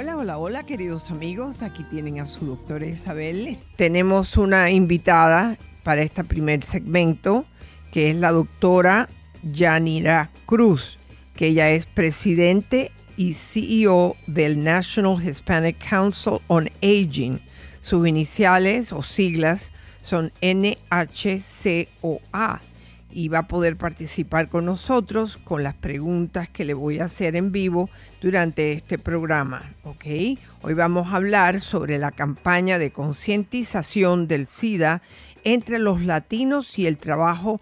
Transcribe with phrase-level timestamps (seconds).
[0.00, 3.58] Hola, hola, hola queridos amigos, aquí tienen a su doctora Isabel.
[3.76, 7.44] Tenemos una invitada para este primer segmento,
[7.92, 9.10] que es la doctora
[9.42, 10.98] Yanira Cruz,
[11.36, 17.38] que ella es presidente y CEO del National Hispanic Council on Aging.
[17.82, 21.10] Sus iniciales o siglas son NHCOA
[23.12, 27.36] y va a poder participar con nosotros con las preguntas que le voy a hacer
[27.36, 29.62] en vivo durante este programa.
[29.84, 30.04] ¿ok?
[30.62, 35.02] Hoy vamos a hablar sobre la campaña de concientización del SIDA
[35.44, 37.58] entre los latinos y el trabajo,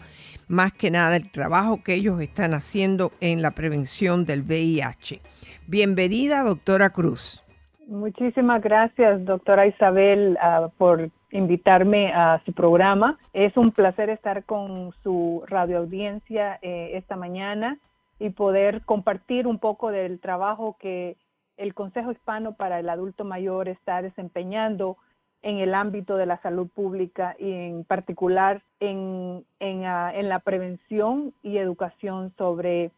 [0.48, 5.20] más que nada el trabajo que ellos están haciendo en la prevención del VIH.
[5.66, 7.42] Bienvenida, doctora Cruz.
[7.86, 13.18] Muchísimas gracias, doctora Isabel, uh, por invitarme a su programa.
[13.32, 17.78] Es un placer estar con su radioaudiencia eh, esta mañana
[18.18, 21.16] y poder compartir un poco del trabajo que
[21.56, 24.96] el Consejo Hispano para el Adulto Mayor está desempeñando
[25.42, 31.32] en el ámbito de la salud pública y en particular en, en, en la prevención
[31.42, 32.90] y educación sobre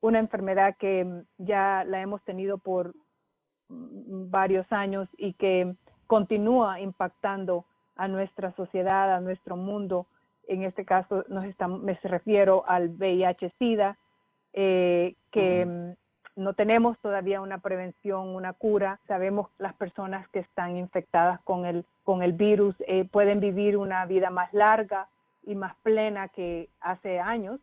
[0.00, 1.06] una enfermedad que
[1.38, 2.94] ya la hemos tenido por
[3.68, 5.74] varios años y que
[6.12, 7.64] continúa impactando
[7.96, 10.04] a nuestra sociedad, a nuestro mundo.
[10.46, 13.96] En este caso nos estamos, me refiero al VIH-Sida,
[14.52, 15.94] eh, que
[16.36, 19.00] no tenemos todavía una prevención, una cura.
[19.08, 24.04] Sabemos las personas que están infectadas con el, con el virus eh, pueden vivir una
[24.04, 25.08] vida más larga
[25.44, 27.58] y más plena que hace años,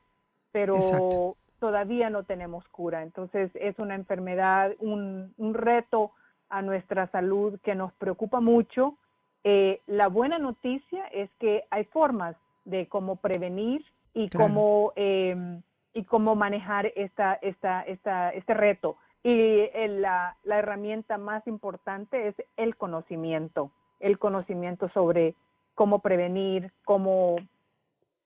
[0.51, 3.03] pero todavía no tenemos cura.
[3.03, 6.13] Entonces es una enfermedad, un, un reto
[6.49, 8.95] a nuestra salud que nos preocupa mucho.
[9.43, 15.61] Eh, la buena noticia es que hay formas de cómo prevenir y cómo eh,
[15.93, 18.97] y cómo manejar esta, esta, esta, este reto.
[19.23, 25.35] Y la, la herramienta más importante es el conocimiento, el conocimiento sobre
[25.75, 27.35] cómo prevenir, cómo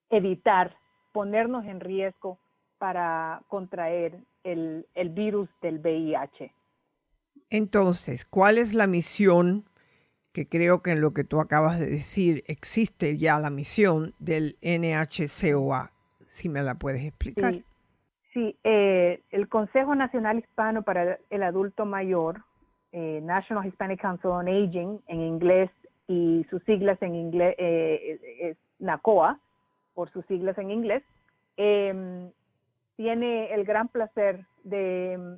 [0.09, 0.75] evitar
[1.12, 2.38] ponernos en riesgo
[2.78, 6.51] para contraer el, el virus del VIH.
[7.53, 9.65] Entonces, ¿cuál es la misión?
[10.31, 14.57] Que creo que en lo que tú acabas de decir existe ya la misión del
[14.63, 15.91] NHCOA,
[16.25, 17.53] si me la puedes explicar.
[18.33, 22.41] Sí, eh, el Consejo Nacional Hispano para el Adulto Mayor,
[22.91, 25.69] eh, National Hispanic Council on Aging en inglés
[26.07, 29.39] y sus siglas en inglés eh, es NACOA,
[29.93, 31.03] por sus siglas en inglés,
[31.57, 32.31] em,
[32.95, 35.37] tiene el gran placer de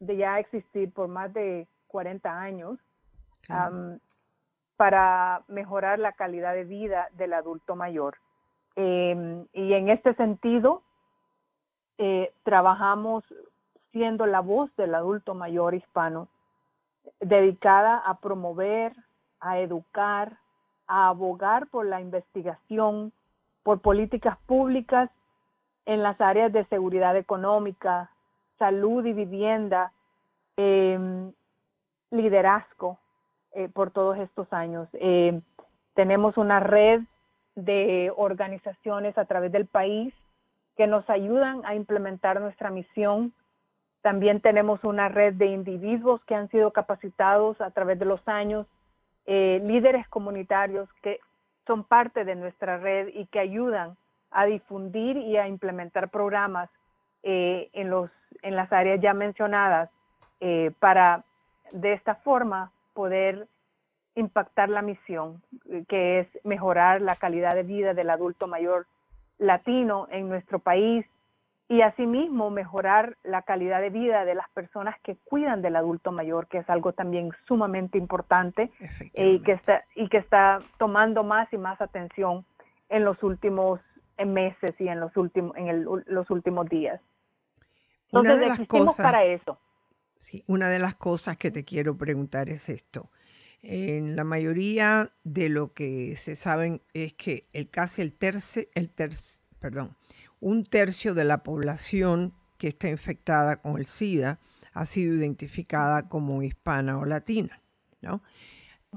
[0.00, 2.78] de ya existir por más de 40 años
[4.76, 8.16] para mejorar la calidad de vida del adulto mayor.
[8.76, 10.82] Em, y en este sentido,
[11.98, 13.22] eh, trabajamos
[13.92, 16.26] siendo la voz del adulto mayor hispano,
[17.20, 18.92] dedicada a promover,
[19.38, 20.38] a educar,
[20.88, 23.12] a abogar por la investigación,
[23.62, 25.10] por políticas públicas
[25.86, 28.10] en las áreas de seguridad económica,
[28.58, 29.92] salud y vivienda,
[30.56, 30.98] eh,
[32.10, 32.98] liderazgo
[33.52, 34.88] eh, por todos estos años.
[34.94, 35.40] Eh,
[35.94, 37.02] tenemos una red
[37.56, 40.12] de organizaciones a través del país
[40.76, 43.32] que nos ayudan a implementar nuestra misión.
[44.02, 48.66] También tenemos una red de individuos que han sido capacitados a través de los años,
[49.26, 51.20] líderes comunitarios que
[51.66, 53.96] son parte de nuestra red y que ayudan
[54.30, 56.68] a difundir y a implementar programas
[57.26, 58.10] eh, en, los,
[58.42, 59.88] en las áreas ya mencionadas
[60.40, 61.24] eh, para
[61.72, 63.48] de esta forma poder
[64.14, 65.42] impactar la misión,
[65.88, 68.86] que es mejorar la calidad de vida del adulto mayor
[69.38, 71.06] latino en nuestro país
[71.66, 76.46] y asimismo mejorar la calidad de vida de las personas que cuidan del adulto mayor,
[76.46, 78.70] que es algo también sumamente importante
[79.14, 82.44] eh, y que está y que está tomando más y más atención
[82.90, 83.80] en los últimos
[84.22, 87.00] meses y en los últimos en los últimos días.
[88.20, 89.58] Entonces, Una de las cosas, para eso.
[90.18, 93.10] Sí, una de las cosas que te quiero preguntar es esto.
[93.62, 98.90] En la mayoría de lo que se saben es que el casi el terce, el
[98.90, 99.96] terce, perdón,
[100.40, 104.38] un tercio de la población que está infectada con el SIDA
[104.74, 107.62] ha sido identificada como hispana o latina,
[108.00, 108.22] ¿no?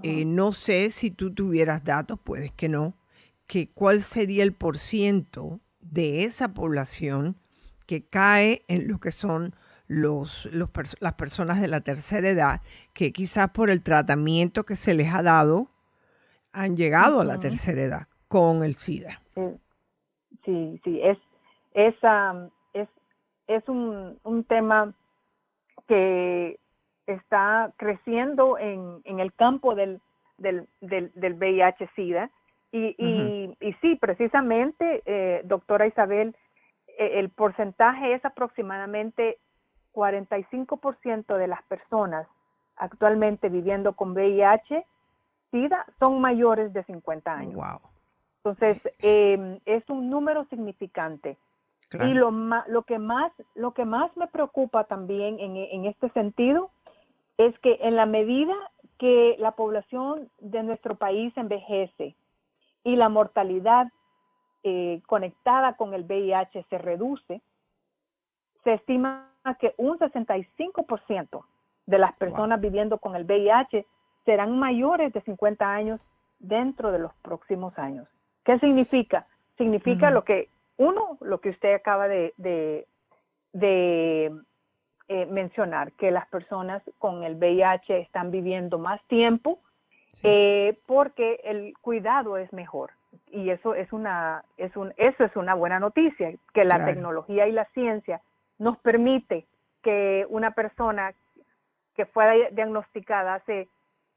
[0.03, 2.95] Eh, no sé si tú tuvieras datos, puedes que no,
[3.47, 7.37] que cuál sería el porciento de esa población
[7.87, 9.55] que cae en lo que son
[9.87, 12.61] los, las personas de la tercera edad,
[12.93, 15.69] que quizás por el tratamiento que se les ha dado,
[16.51, 19.21] han llegado a la tercera edad con el SIDA.
[20.43, 21.17] Sí, sí, es,
[21.73, 21.95] es,
[22.73, 22.89] es,
[23.47, 24.93] es un, un tema
[25.87, 26.59] que
[27.05, 30.01] está creciendo en, en el campo del,
[30.37, 32.29] del, del, del VIH-Sida.
[32.71, 36.35] Y, y, sí, precisamente, eh, doctora Isabel,
[36.97, 39.39] el porcentaje es aproximadamente
[39.93, 42.27] 45% de las personas
[42.77, 44.85] actualmente viviendo con VIH,
[45.51, 47.55] SIDA, son mayores de 50 años.
[47.55, 47.79] Wow.
[48.43, 51.37] Entonces, eh, es un número significante.
[51.93, 52.31] Y lo,
[52.67, 56.69] lo, que más, lo que más me preocupa también en, en este sentido
[57.37, 58.53] es que en la medida
[58.99, 62.15] que la población de nuestro país envejece
[62.83, 63.87] y la mortalidad
[64.69, 67.41] eh, conectada con el VIH se reduce,
[68.65, 69.31] se estima
[69.61, 71.45] que un 65%
[71.85, 73.85] de las personas viviendo con el VIH
[74.25, 76.01] serán mayores de 50 años
[76.39, 78.09] dentro de los próximos años.
[78.43, 79.25] ¿Qué significa?
[79.57, 82.33] Significa lo que uno, lo que usted acaba de,
[83.53, 84.35] de,
[85.07, 89.59] eh, mencionar, que las personas con el VIH están viviendo más tiempo
[90.23, 92.91] eh, porque el cuidado es mejor.
[93.31, 97.51] Y eso es una, es un, eso es una buena noticia, que la tecnología y
[97.51, 98.21] la ciencia
[98.59, 99.45] nos permite
[99.81, 101.13] que una persona
[101.95, 103.67] que fue diagnosticada hace,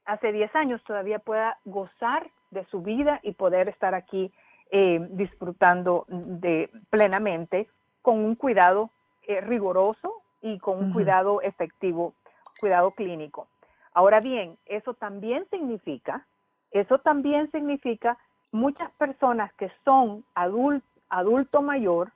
[0.05, 4.31] hace 10 años todavía pueda gozar de su vida y poder estar aquí
[4.71, 7.67] eh, disfrutando de plenamente
[8.01, 8.89] con un cuidado
[9.27, 12.13] eh, riguroso y con un cuidado efectivo,
[12.59, 13.47] cuidado clínico.
[13.93, 16.25] Ahora bien, eso también significa,
[16.71, 18.17] eso también significa
[18.51, 22.11] muchas personas que son adulto, adulto mayor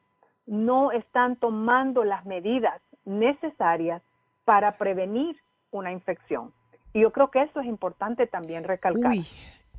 [0.46, 4.02] no están tomando las medidas necesarias
[4.44, 5.38] para prevenir
[5.72, 6.52] una infección.
[6.94, 9.12] Y yo creo que eso es importante también recalcar.
[9.12, 9.26] Uy,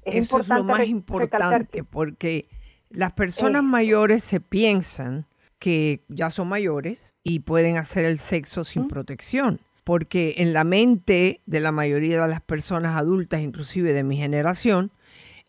[0.04, 2.48] eso es lo más importante porque
[2.90, 5.26] las personas mayores se piensan
[5.58, 11.40] que ya son mayores y pueden hacer el sexo sin protección, porque en la mente
[11.46, 14.90] de la mayoría de las personas adultas, inclusive de mi generación,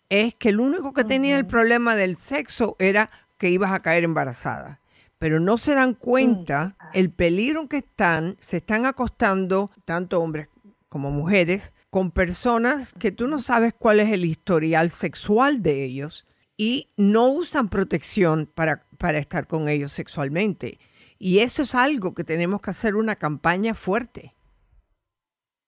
[0.10, 4.04] es que el único que tenía el problema del sexo era que ibas a caer
[4.04, 4.80] embarazada.
[5.20, 10.50] Pero no se dan cuenta el peligro en que están, se están acostando, tanto hombres
[10.90, 16.28] como mujeres, con personas que tú no sabes cuál es el historial sexual de ellos
[16.56, 20.80] y no usan protección para, para estar con ellos sexualmente.
[21.20, 24.34] Y eso es algo que tenemos que hacer una campaña fuerte.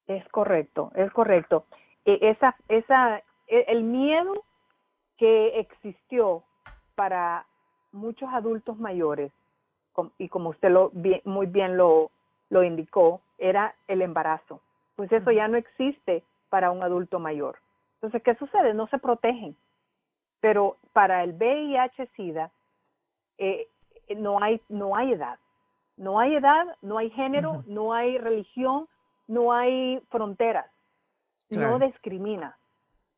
[0.08, 1.66] Es correcto, es correcto.
[2.06, 4.34] E, esa, esa, el miedo
[5.18, 6.44] que existió
[6.96, 7.46] para
[7.92, 9.32] muchos adultos mayores,
[10.18, 10.92] y como usted lo,
[11.26, 12.12] muy bien lo,
[12.50, 14.62] lo indicó, era el embarazo.
[14.96, 17.60] Pues eso ya no existe para un adulto mayor.
[17.96, 18.74] Entonces, ¿qué sucede?
[18.74, 19.56] No se protegen.
[20.42, 22.52] Pero para el VIH-Sida
[23.38, 23.68] eh,
[24.18, 25.40] no, hay, no hay edad.
[25.98, 28.88] No hay edad, no hay género, no hay religión,
[29.28, 30.68] no hay fronteras.
[31.50, 32.58] No discrimina.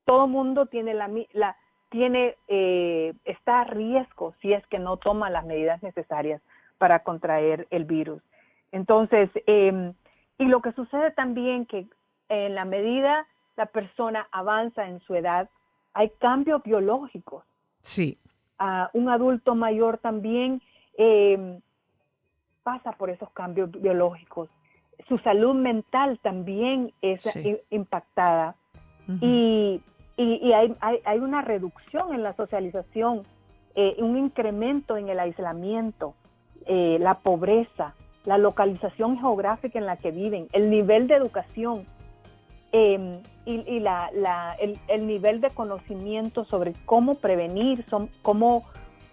[0.06, 1.56] Todo mundo tiene la, la
[1.90, 6.42] tiene eh, está a riesgo si es que no toma las medidas necesarias
[6.78, 8.24] para contraer el virus.
[8.72, 9.94] Entonces, eh,
[10.38, 11.86] y lo que sucede también que
[12.30, 13.28] en la medida
[13.58, 15.50] la persona avanza en su edad,
[15.94, 17.44] hay cambios biológicos.
[17.82, 18.18] Sí.
[18.94, 20.62] un adulto mayor también
[20.98, 21.60] eh,
[22.64, 24.50] pasa por esos cambios biológicos.
[25.08, 27.28] Su salud mental también es
[27.70, 28.56] impactada.
[29.20, 29.82] Y,
[30.18, 33.24] y, hay, hay, una reducción en la socialización,
[33.76, 36.14] eh, un incremento en el aislamiento,
[36.68, 41.86] eh, la pobreza, la localización geográfica en la que viven, el nivel de educación
[42.74, 44.56] Em, y, la, la,
[44.88, 48.64] el, nivel de conocimiento sobre cómo prevenir, son, cómo,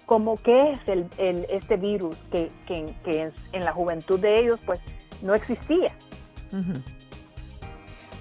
[0.06, 4.60] cómo, qué es el, el este virus que, que, que, en la juventud de ellos
[4.64, 4.80] pues
[5.22, 5.92] no existía.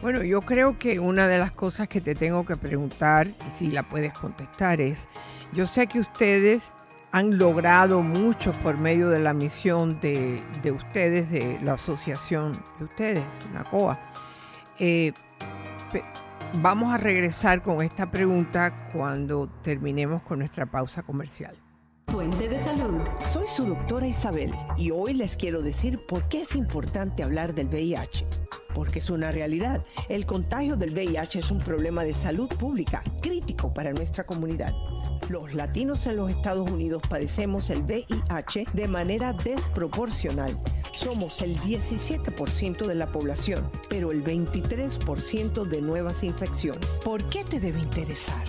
[0.02, 3.72] Bueno, yo creo que una de las cosas que te tengo que preguntar, y si
[3.72, 5.08] la puedes contestar, es,
[5.54, 6.72] yo sé que ustedes
[7.12, 12.86] han logrado mucho por medio de la misión de, de ustedes, de la asociación de
[12.86, 13.24] ustedes,
[13.54, 13.98] NACOA.
[14.78, 15.14] Eh,
[16.62, 21.58] vamos a regresar con esta pregunta cuando terminemos con nuestra pausa comercial.
[22.10, 23.02] Fuente de salud.
[23.34, 27.68] Soy su doctora Isabel y hoy les quiero decir por qué es importante hablar del
[27.68, 28.26] VIH.
[28.74, 29.84] Porque es una realidad.
[30.08, 34.74] El contagio del VIH es un problema de salud pública crítico para nuestra comunidad.
[35.28, 40.58] Los latinos en los Estados Unidos padecemos el VIH de manera desproporcional.
[40.96, 47.02] Somos el 17% de la población, pero el 23% de nuevas infecciones.
[47.04, 48.46] ¿Por qué te debe interesar?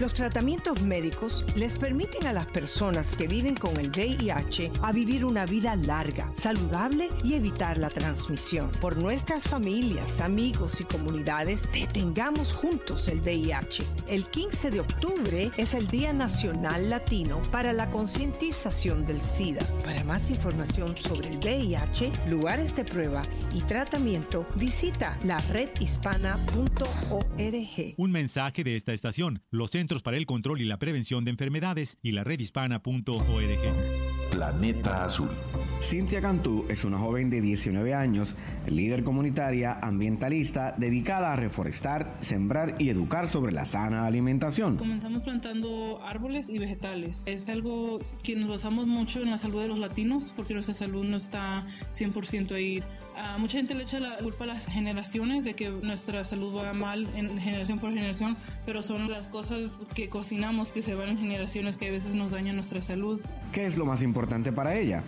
[0.00, 5.26] Los tratamientos médicos les permiten a las personas que viven con el VIH a vivir
[5.26, 8.70] una vida larga, saludable y evitar la transmisión.
[8.80, 13.84] Por nuestras familias, amigos y comunidades, detengamos juntos el VIH.
[14.08, 19.60] El 15 de octubre es el Día Nacional Latino para la concientización del SIDA.
[19.84, 23.20] Para más información sobre el VIH, lugares de prueba
[23.54, 27.94] y tratamiento, visita la redhispana.org.
[27.98, 29.42] Un mensaje de esta estación.
[29.50, 33.58] Los para el Control y la Prevención de Enfermedades y la redhispana.org.
[34.30, 35.28] Planeta Azul.
[35.82, 38.36] Cintia Cantú es una joven de 19 años,
[38.68, 44.76] líder comunitaria ambientalista dedicada a reforestar, sembrar y educar sobre la sana alimentación.
[44.76, 47.24] Comenzamos plantando árboles y vegetales.
[47.26, 51.04] Es algo que nos basamos mucho en la salud de los latinos porque nuestra salud
[51.04, 52.84] no está 100% ahí.
[53.22, 56.72] A mucha gente le echa la culpa a las generaciones de que nuestra salud va
[56.72, 61.18] mal en generación por generación, pero son las cosas que cocinamos que se van en
[61.18, 63.20] generaciones que a veces nos dañan nuestra salud.
[63.52, 65.02] ¿Qué es lo más importante para ella?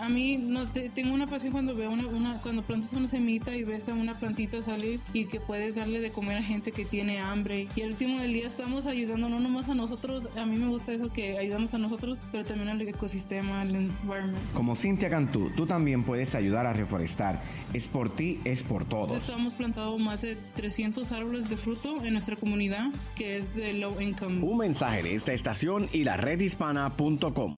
[0.00, 3.54] A mí, no sé, tengo una pasión cuando veo una, una, cuando plantas una semita
[3.54, 6.84] y ves a una plantita salir y que puedes darle de comer a gente que
[6.84, 7.68] tiene hambre.
[7.76, 10.92] Y al último del día estamos ayudando no nomás a nosotros, a mí me gusta
[10.92, 14.38] eso que ayudamos a nosotros, pero también al ecosistema, al environment.
[14.54, 17.40] Como Cintia Cantú, tú también puedes ayudar a reforestar.
[17.72, 19.16] Es por ti, es por todos.
[19.16, 24.00] Estamos plantado más de 300 árboles de fruto en nuestra comunidad, que es de low
[24.00, 24.40] income.
[24.40, 27.56] Un mensaje de esta estación y la redhispana.com.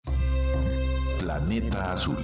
[1.19, 2.19] Planeta Azul.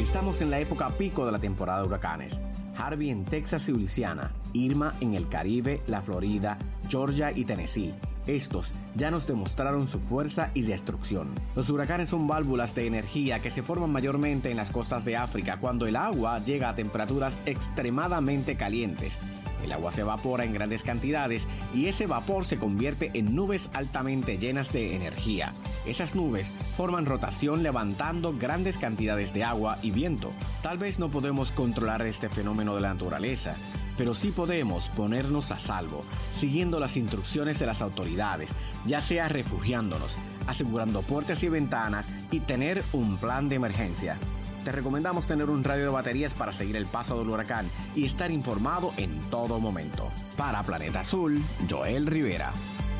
[0.00, 2.40] Estamos en la época pico de la temporada de huracanes.
[2.76, 6.58] Harvey en Texas y Luisiana, Irma en el Caribe, la Florida,
[6.88, 7.94] Georgia y Tennessee.
[8.26, 11.28] Estos ya nos demostraron su fuerza y destrucción.
[11.54, 15.58] Los huracanes son válvulas de energía que se forman mayormente en las costas de África
[15.60, 19.18] cuando el agua llega a temperaturas extremadamente calientes.
[19.64, 24.38] El agua se evapora en grandes cantidades y ese vapor se convierte en nubes altamente
[24.38, 25.52] llenas de energía.
[25.86, 30.30] Esas nubes forman rotación levantando grandes cantidades de agua y viento.
[30.62, 33.56] Tal vez no podemos controlar este fenómeno de la naturaleza,
[33.96, 36.02] pero sí podemos ponernos a salvo,
[36.32, 38.50] siguiendo las instrucciones de las autoridades,
[38.84, 40.16] ya sea refugiándonos,
[40.46, 44.18] asegurando puertas y ventanas y tener un plan de emergencia.
[44.64, 48.30] Te recomendamos tener un radio de baterías para seguir el paso del huracán y estar
[48.30, 50.10] informado en todo momento.
[50.38, 51.38] Para Planeta Azul,
[51.70, 52.50] Joel Rivera.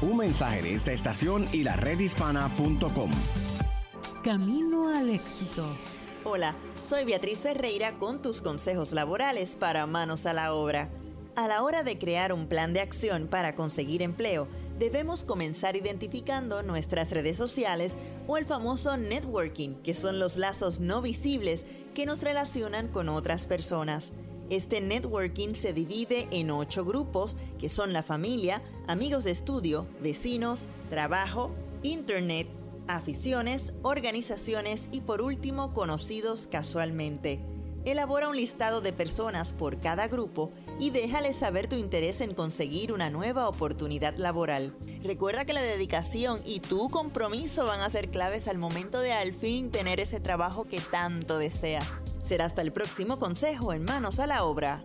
[0.02, 3.10] Un mensaje de esta estación y la redhispana.com.
[4.22, 5.66] Camino al éxito.
[6.24, 10.90] Hola, soy Beatriz Ferreira con tus consejos laborales para manos a la obra.
[11.34, 16.62] A la hora de crear un plan de acción para conseguir empleo, debemos comenzar identificando
[16.62, 22.22] nuestras redes sociales o el famoso networking, que son los lazos no visibles que nos
[22.22, 24.12] relacionan con otras personas.
[24.50, 30.66] Este networking se divide en ocho grupos, que son la familia, amigos de estudio, vecinos,
[30.90, 31.50] trabajo,
[31.82, 32.46] internet,
[32.86, 37.40] aficiones, organizaciones y por último conocidos casualmente.
[37.84, 42.92] Elabora un listado de personas por cada grupo y déjale saber tu interés en conseguir
[42.92, 44.76] una nueva oportunidad laboral.
[45.02, 49.32] Recuerda que la dedicación y tu compromiso van a ser claves al momento de al
[49.32, 51.92] fin tener ese trabajo que tanto deseas.
[52.22, 54.84] Será hasta el próximo consejo en Manos a la Obra.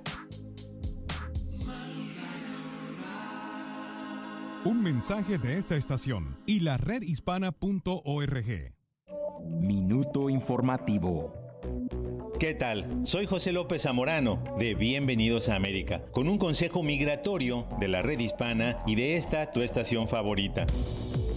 [4.65, 8.73] Un mensaje de esta estación y la redhispana.org.
[9.45, 11.48] Minuto informativo.
[12.39, 13.01] ¿Qué tal?
[13.03, 18.17] Soy José López Zamorano de Bienvenidos a América, con un consejo migratorio de la red
[18.17, 20.65] hispana y de esta tu estación favorita.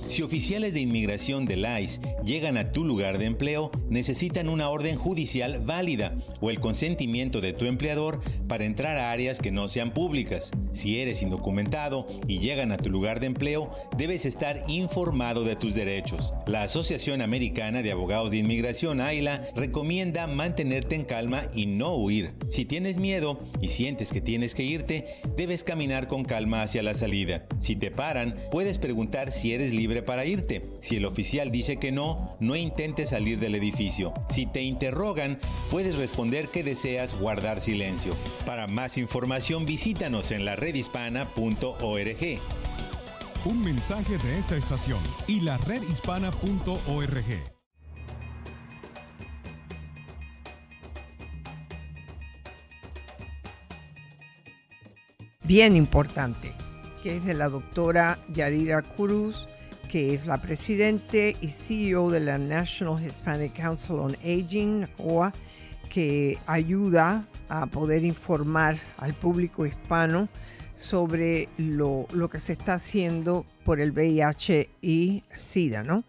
[0.06, 4.94] Si oficiales de inmigración del ICE llegan a tu lugar de empleo, necesitan una orden
[4.94, 9.90] judicial válida o el consentimiento de tu empleador para entrar a áreas que no sean
[9.90, 10.52] públicas.
[10.72, 15.74] Si eres indocumentado y llegan a tu lugar de empleo, debes estar informado de tus
[15.74, 16.32] derechos.
[16.46, 22.32] La Asociación Americana de Abogados de Inmigración, AILA, recomienda mantenerte en calma y no huir.
[22.50, 26.94] Si tienes miedo y sientes que tienes que irte, debes caminar con calma hacia la
[26.94, 27.46] salida.
[27.60, 30.62] Si te paran, puedes preguntar si eres libre para irte.
[30.80, 34.12] Si el oficial dice que no, no intentes salir del edificio.
[34.30, 35.38] Si te interrogan,
[35.70, 38.14] puedes responder que deseas guardar silencio.
[38.46, 42.38] Para más información visítanos en la redhispana.org.
[43.44, 47.52] Un mensaje de esta estación y la redhispana.org.
[55.44, 56.50] bien importante,
[57.02, 59.46] que es de la doctora Yadira Cruz,
[59.90, 65.34] que es la presidente y CEO de la National Hispanic Council on Aging, NACOA,
[65.90, 70.28] que ayuda a poder informar al público hispano
[70.82, 76.02] sobre lo, lo que se está haciendo por el VIH y SIDA, ¿no?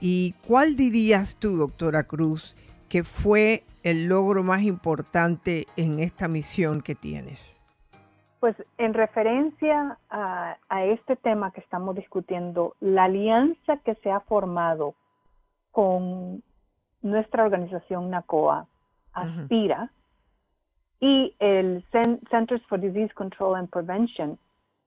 [0.00, 2.56] ¿Y cuál dirías tú, doctora Cruz,
[2.88, 7.62] que fue el logro más importante en esta misión que tienes?
[8.40, 14.94] Pues en referencia a, este tema que estamos discutiendo, la alianza que se ha formado
[15.72, 16.42] con
[17.02, 18.66] nuestra organización NACOA,
[19.12, 19.90] Aspira,
[21.00, 21.84] y el
[22.30, 24.38] Centers for Disease Control and Prevention,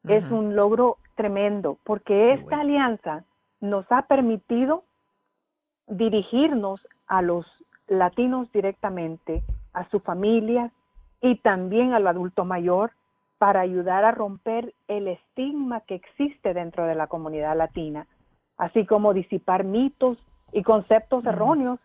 [0.08, 3.26] es un logro tremendo, porque esta alianza
[3.60, 4.84] nos ha permitido
[5.88, 7.46] dirigirnos a los
[7.88, 10.72] latinos directamente, a sus familias
[11.22, 12.92] y también al adulto mayor
[13.38, 18.08] para ayudar a romper el estigma que existe dentro de la comunidad latina,
[18.58, 20.18] así como disipar mitos
[20.52, 21.80] y conceptos erróneos,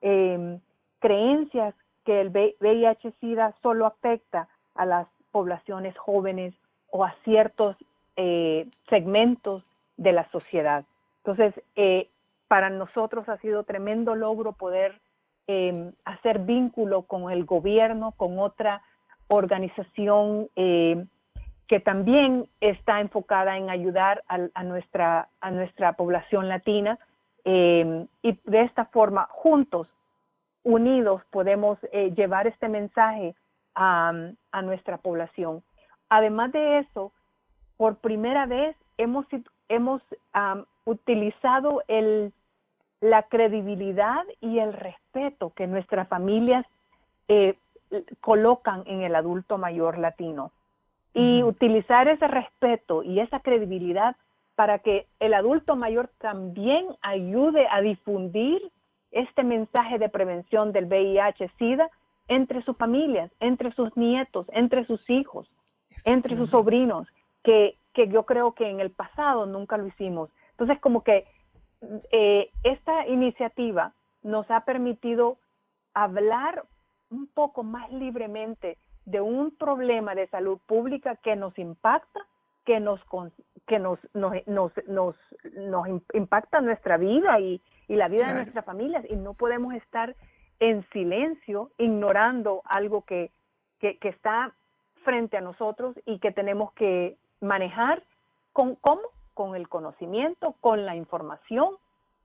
[0.00, 0.60] em,
[1.00, 1.74] creencias
[2.08, 6.54] que el VIH-Sida solo afecta a las poblaciones jóvenes
[6.90, 7.76] o a ciertos
[8.16, 9.62] eh, segmentos
[9.98, 10.86] de la sociedad.
[11.18, 12.08] Entonces, eh,
[12.48, 14.98] para nosotros ha sido tremendo logro poder
[15.48, 18.80] em, hacer vínculo con el gobierno, con otra
[19.26, 21.04] organización eh,
[21.66, 26.98] que también está enfocada en ayudar a, nuestra, a nuestra población latina
[27.44, 29.88] eh, y de esta forma, juntos,
[30.68, 33.34] unidos, podemos eh, llevar este mensaje
[33.74, 34.12] a,
[34.62, 35.62] nuestra población.
[36.08, 37.12] Además de eso,
[37.76, 39.24] por primera vez hemos,
[39.68, 40.02] hemos
[40.84, 42.32] utilizado el,
[43.00, 46.66] la credibilidad y el respeto que nuestras familias
[48.20, 50.50] colocan en el adulto mayor latino
[51.14, 54.16] y utilizar ese respeto y esa credibilidad
[54.54, 58.60] para que el adulto mayor también ayude a difundir
[59.10, 61.90] este mensaje de prevención del VIH-Sida
[62.28, 65.50] entre sus familias, entre sus nietos, entre sus hijos,
[66.04, 67.08] entre sus sobrinos,
[67.42, 70.30] que, que yo creo que en el pasado nunca lo hicimos.
[70.50, 71.26] Entonces, como que
[72.10, 73.92] eh, esta iniciativa
[74.22, 75.38] nos ha permitido
[75.94, 76.64] hablar
[77.10, 82.20] un poco más libremente de un problema de salud pública que nos impacta,
[82.66, 83.00] que nos
[83.66, 84.72] que nos nos, nos,
[85.56, 87.62] nos, impacta nuestra vida y,
[87.96, 90.14] la vida de nuestras familias y no podemos estar
[90.60, 93.30] en silencio ignorando algo que,
[93.78, 94.52] que, está
[95.04, 98.02] frente a nosotros y que tenemos que manejar
[98.52, 99.02] con cómo
[99.34, 101.76] con el conocimiento con la información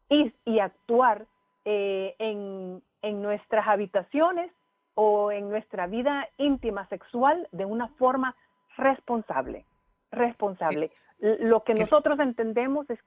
[0.10, 1.28] y, y actuar
[1.63, 4.52] eh, en, en nuestras habitaciones
[4.95, 8.36] o en nuestra vida íntima sexual de una forma
[8.78, 9.65] responsable.
[10.12, 10.91] Responsable.
[11.19, 12.99] Lo que nosotros entendemos es,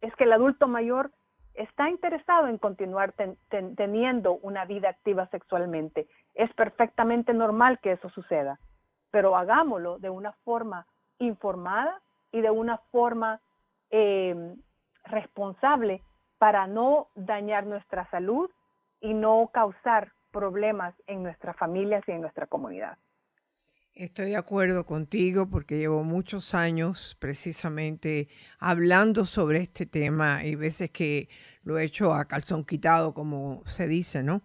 [0.00, 1.10] es que el adulto mayor
[1.58, 3.14] está interesado en continuar
[3.76, 6.06] teniendo una vida activa sexualmente.
[6.34, 8.58] Es perfectamente normal que eso suceda,
[9.10, 10.86] pero hagámoslo de una forma
[11.18, 13.40] informada y de una forma
[13.90, 14.54] eh,
[15.04, 16.02] responsable
[16.38, 18.50] para no dañar nuestra salud
[19.00, 22.98] y no causar problemas en nuestras familias y en nuestra comunidad.
[23.98, 28.28] Estoy de acuerdo contigo porque llevo muchos años precisamente
[28.60, 31.28] hablando sobre este tema y veces que
[31.64, 34.42] lo he hecho a calzón quitado, como se dice, ¿no?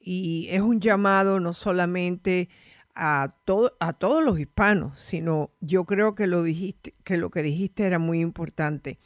[0.00, 2.48] Y es un llamado no solamente
[2.96, 3.36] a,
[3.78, 8.00] a todos los hispanos, sino yo creo que lo, dijiste, que lo que dijiste era
[8.00, 8.98] muy importante.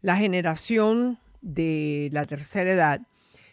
[0.00, 3.00] La generación de la tercera edad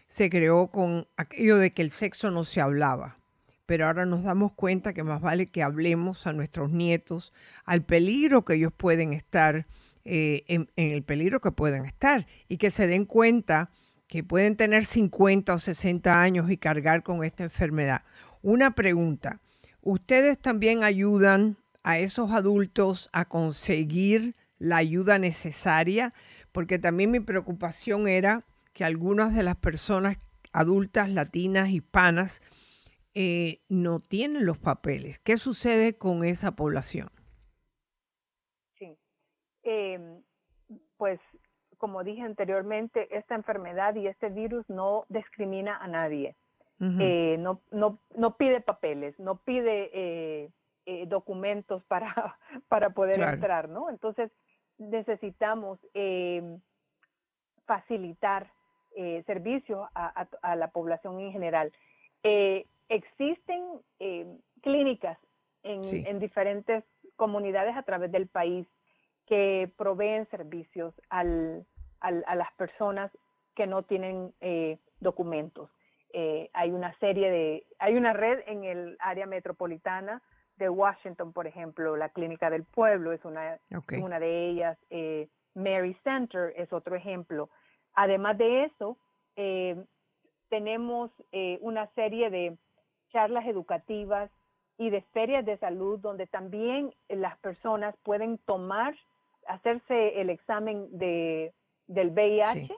[0.08, 3.20] se creó con aquello de que el sexo no se hablaba.
[3.66, 7.32] Pero ahora nos damos cuenta que más vale que hablemos a nuestros nietos
[7.66, 9.68] al peligro que ellos pueden estar,
[10.06, 13.72] eh, en, el peligro que pueden estar y que se den cuenta
[14.08, 18.04] que pueden tener 50 o 60 años y cargar con esta enfermedad.
[18.42, 19.40] Una pregunta,
[19.82, 26.14] ¿ustedes también ayudan a esos adultos a conseguir la ayuda necesaria?
[26.52, 30.18] Porque también mi preocupación era que algunas de las personas
[30.52, 32.42] adultas latinas, hispanas,
[33.16, 35.20] eh, no tienen los papeles.
[35.20, 37.10] ¿Qué sucede con esa población?
[38.78, 38.98] Sí,
[39.64, 40.22] em,
[40.98, 41.20] pues
[41.78, 46.36] como dije anteriormente, esta enfermedad y este virus no discrimina a nadie.
[47.00, 50.50] Eh, no, no, no pide papeles, no pide eh,
[51.08, 53.90] documentos para, para poder entrar, ¿no?
[53.90, 54.32] Entonces
[54.78, 56.60] necesitamos em,
[57.66, 58.52] facilitar
[58.96, 61.72] eh, servicios a, la población en general.
[62.22, 63.64] Eh, existen
[64.00, 64.26] eh,
[64.62, 65.18] clínicas
[65.64, 66.84] en, diferentes
[67.16, 68.68] comunidades a través del país
[69.28, 71.66] que proveen servicios al,
[72.02, 73.12] a las personas
[73.56, 75.70] que no tienen eh, documentos.
[76.12, 80.22] Eh, hay una serie de, hay una red en el área metropolitana
[80.58, 83.58] de Washington, por ejemplo, la Clínica del Pueblo es una,
[84.00, 87.50] una de ellas, eh, Mary Center es otro ejemplo.
[87.96, 88.98] Además de eso,
[90.50, 91.12] tenemos
[91.62, 92.58] una serie de
[93.14, 94.30] charlas educativas
[94.78, 98.96] y de ferias de salud donde también las personas pueden tomar,
[99.48, 101.54] hacerse el examen de,
[101.88, 102.76] del VIH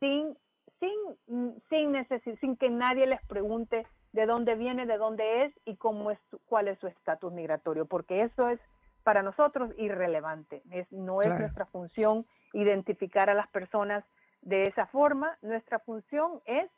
[0.00, 0.36] sin,
[0.80, 6.10] sin, sin, sin que nadie les pregunte de dónde viene, de dónde es y cómo
[6.10, 8.58] es, cuál es su estatus migratorio, porque eso es
[9.04, 10.62] para nosotros irrelevante.
[10.70, 14.04] Es, no es nuestra función identificar a las personas
[14.40, 15.36] de esa forma.
[15.42, 16.70] Nuestra función es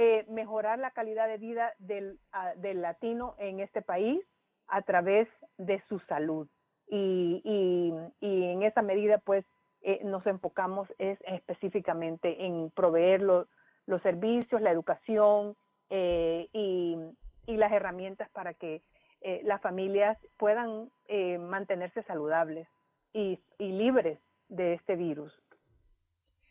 [0.00, 2.20] eh, mejorar la calidad de vida del,
[2.56, 4.24] del, latino en este país
[4.68, 6.46] a través de su salud.
[6.86, 7.92] Y, y,
[8.24, 9.44] y en esa medida, pues,
[9.82, 13.46] eh, nos enfocamos es específicamente en proveer los
[14.02, 15.56] servicios, la educación
[15.90, 16.96] eh, y,
[17.46, 18.82] y, las herramientas para que
[19.20, 20.90] eh, las familias puedan
[21.40, 22.68] mantenerse saludables
[23.12, 25.32] y, y libres de este virus.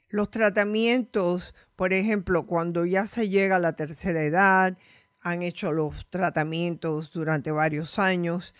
[0.09, 4.77] Los tratamientos, por ejemplo, cuando ya se llega a la tercera edad,
[5.21, 8.53] han hecho los tratamientos durante varios años.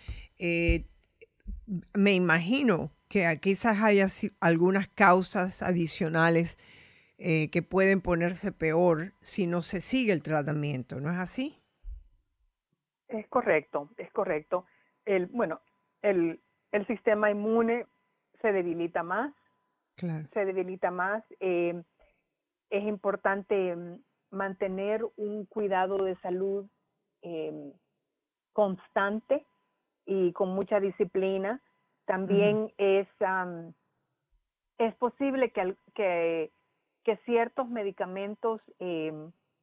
[1.93, 4.07] me imagino que quizás haya
[4.39, 6.57] algunas causas adicionales
[7.17, 11.59] eh, que pueden ponerse peor si no se sigue el tratamiento, ¿no es así?
[13.07, 14.65] Es correcto, es correcto.
[15.05, 15.61] El, bueno,
[16.01, 16.39] el,
[16.71, 17.87] el sistema inmune
[18.41, 19.33] se debilita más,
[19.97, 21.23] se debilita más.
[21.39, 21.81] Eh,
[22.69, 23.99] es importante mm,
[24.31, 26.67] mantener un cuidado de salud
[27.21, 27.73] eh,
[28.53, 29.45] constante
[30.05, 31.61] y con mucha disciplina
[32.05, 33.07] también es,
[34.77, 36.51] es posible que, que,
[37.03, 39.11] que ciertos medicamentos eh,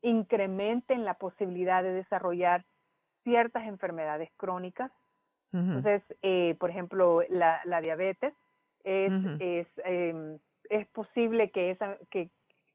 [0.02, 2.66] incrementen la posibilidad de desarrollar
[3.22, 4.92] ciertas enfermedades crónicas.
[5.52, 8.34] Entonces, eh, por ejemplo, la, la diabetes
[8.84, 10.38] es, es, eh,
[10.70, 12.30] es posible que, esa, que,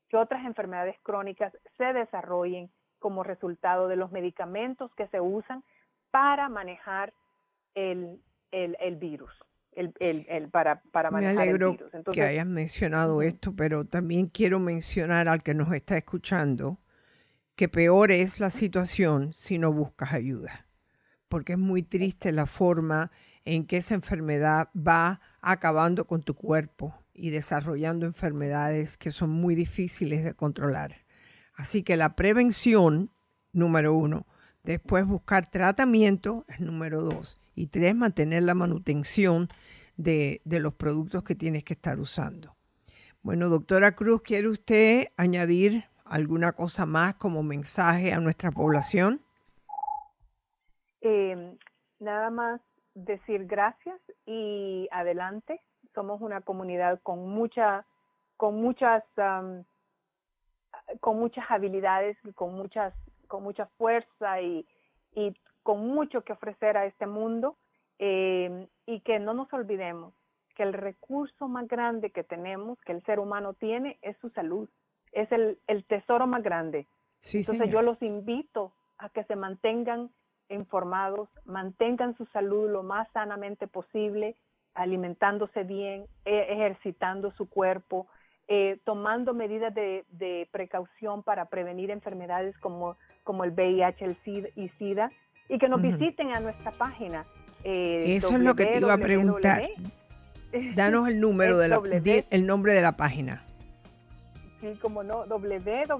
[0.10, 2.70] que otras enfermedades crónicas se desarrollen
[3.00, 5.64] como resultado de los medicamentos que se usan
[6.12, 7.14] para manejar
[7.76, 8.20] el,
[8.52, 9.32] el, el virus
[9.74, 12.14] el, el, para, para manejar Me alegro el virus.
[12.14, 16.80] que hayas mencionado esto, pero también quiero mencionar al que nos está escuchando
[17.56, 20.66] que peor es la situación si no buscas ayuda,
[21.28, 23.12] porque es muy triste la forma
[23.50, 29.56] en que esa enfermedad va acabando con tu cuerpo y desarrollando enfermedades que son muy
[29.56, 30.98] difíciles de controlar.
[31.56, 33.10] Así que la prevención,
[33.52, 34.28] número uno,
[34.64, 39.50] después buscar tratamiento, es número dos, y tres, mantener la manutención
[39.98, 42.56] de, los productos que tienes que estar usando.
[43.24, 49.22] Bueno, doctora Cruz, ¿quiere usted añadir alguna cosa más como mensaje a nuestra población?
[51.02, 51.58] Eh,
[52.00, 52.62] nada más
[53.06, 55.62] decir gracias y adelante.
[55.94, 57.86] Somos una comunidad con mucha,
[58.38, 59.04] con muchas,
[61.00, 62.94] con muchas habilidades y con muchas,
[63.28, 64.66] con mucha fuerza y,
[65.14, 65.34] y
[65.64, 67.58] con mucho que ofrecer a este mundo
[67.98, 70.14] eh, y que no nos olvidemos
[70.56, 74.68] que el recurso más grande que tenemos, que el ser humano tiene, es su salud,
[75.14, 76.86] es el, el tesoro más grande.
[77.34, 80.10] Entonces yo los invito a que se mantengan
[80.50, 84.36] informados, mantengan su salud lo más sanamente posible,
[84.74, 88.08] alimentándose bien, e, ejercitando su cuerpo,
[88.48, 94.50] eh, tomando medidas de, de, precaución para prevenir enfermedades como, como el VIH el SIDA
[94.56, 95.12] y SIDA,
[95.50, 97.26] y que nos visiten a nuestra página.
[97.64, 99.64] Eh, Eso es lo que te iba a preguntar.
[100.76, 101.80] Danos el número de la,
[102.30, 103.44] el nombre de la página.
[104.62, 106.00] Sí, como no, www.nhcoa.org.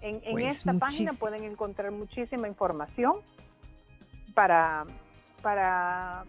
[0.00, 3.16] En, en pues esta página pueden encontrar muchísima información
[4.34, 4.84] para,
[5.42, 6.24] para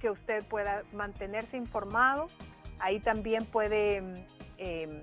[0.00, 2.26] que usted pueda mantenerse informado.
[2.78, 4.02] Ahí también puede
[4.58, 5.02] eh,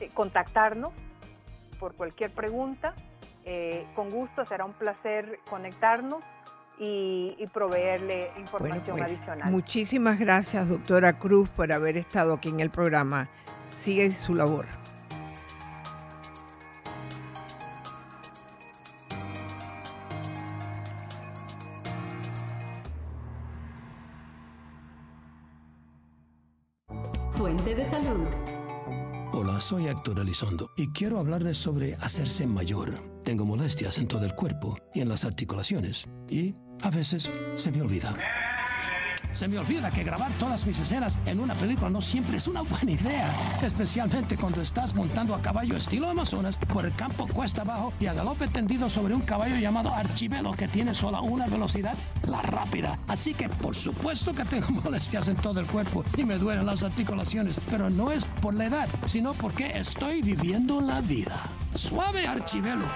[0.00, 0.92] eh, contactarnos
[1.78, 2.94] por cualquier pregunta.
[3.44, 6.24] Eh, con gusto, será un placer conectarnos
[6.78, 9.50] y, proveerle información pues, adicional.
[9.50, 13.28] Muchísimas gracias, doctora Cruz, por haber estado aquí en el programa.
[13.86, 14.66] Sigue su labor.
[27.30, 28.26] Fuente de salud
[29.60, 34.78] soy Héctor Elizondo y quiero hablarles sobre hacerse mayor tengo molestias en todo el cuerpo
[34.94, 36.08] y en las articulaciones.
[36.28, 38.16] Y a veces se me olvida.
[39.36, 42.62] Se me olvida que grabar todas mis escenas en una película no siempre es una
[42.62, 43.30] buena idea,
[43.62, 48.14] especialmente cuando estás montando a caballo estilo Amazonas por el campo cuesta abajo y a
[48.14, 51.96] galope tendido sobre un caballo llamado Archivelo que tiene solo una velocidad,
[52.26, 52.98] la rápida.
[53.08, 56.82] Así que por supuesto que tengo molestias en todo el cuerpo y me duelen las
[56.82, 61.42] articulaciones, pero no es por la edad, sino porque estoy viviendo la vida.
[61.74, 62.86] Suave Archivelo.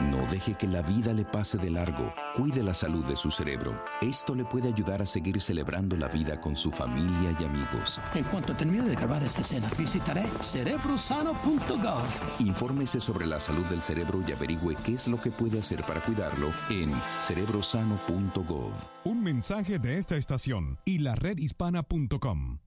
[0.00, 2.14] No deje que la vida le pase de largo.
[2.36, 3.82] Cuide la salud de su cerebro.
[4.00, 8.00] Esto le puede ayudar a seguir celebrando la vida con su familia y amigos.
[8.14, 12.06] En cuanto termine de grabar esta escena, visitaré cerebrosano.gov.
[12.38, 16.00] Infórmese sobre la salud del cerebro y averigüe qué es lo que puede hacer para
[16.00, 18.72] cuidarlo en cerebrosano.gov.
[19.04, 22.58] Un mensaje de esta estación y la redhispana.com.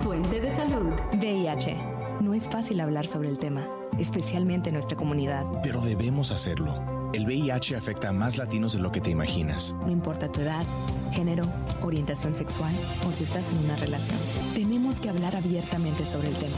[0.00, 0.92] Fuente de salud.
[1.20, 1.76] VIH.
[2.20, 3.66] No es fácil hablar sobre el tema,
[3.98, 5.44] especialmente en nuestra comunidad.
[5.64, 6.72] Pero debemos hacerlo.
[7.12, 9.74] El VIH afecta a más latinos de lo que te imaginas.
[9.80, 10.64] No importa tu edad,
[11.10, 11.42] género,
[11.82, 12.72] orientación sexual
[13.08, 14.16] o si estás en una relación.
[14.54, 16.56] Tenemos que hablar abiertamente sobre el tema.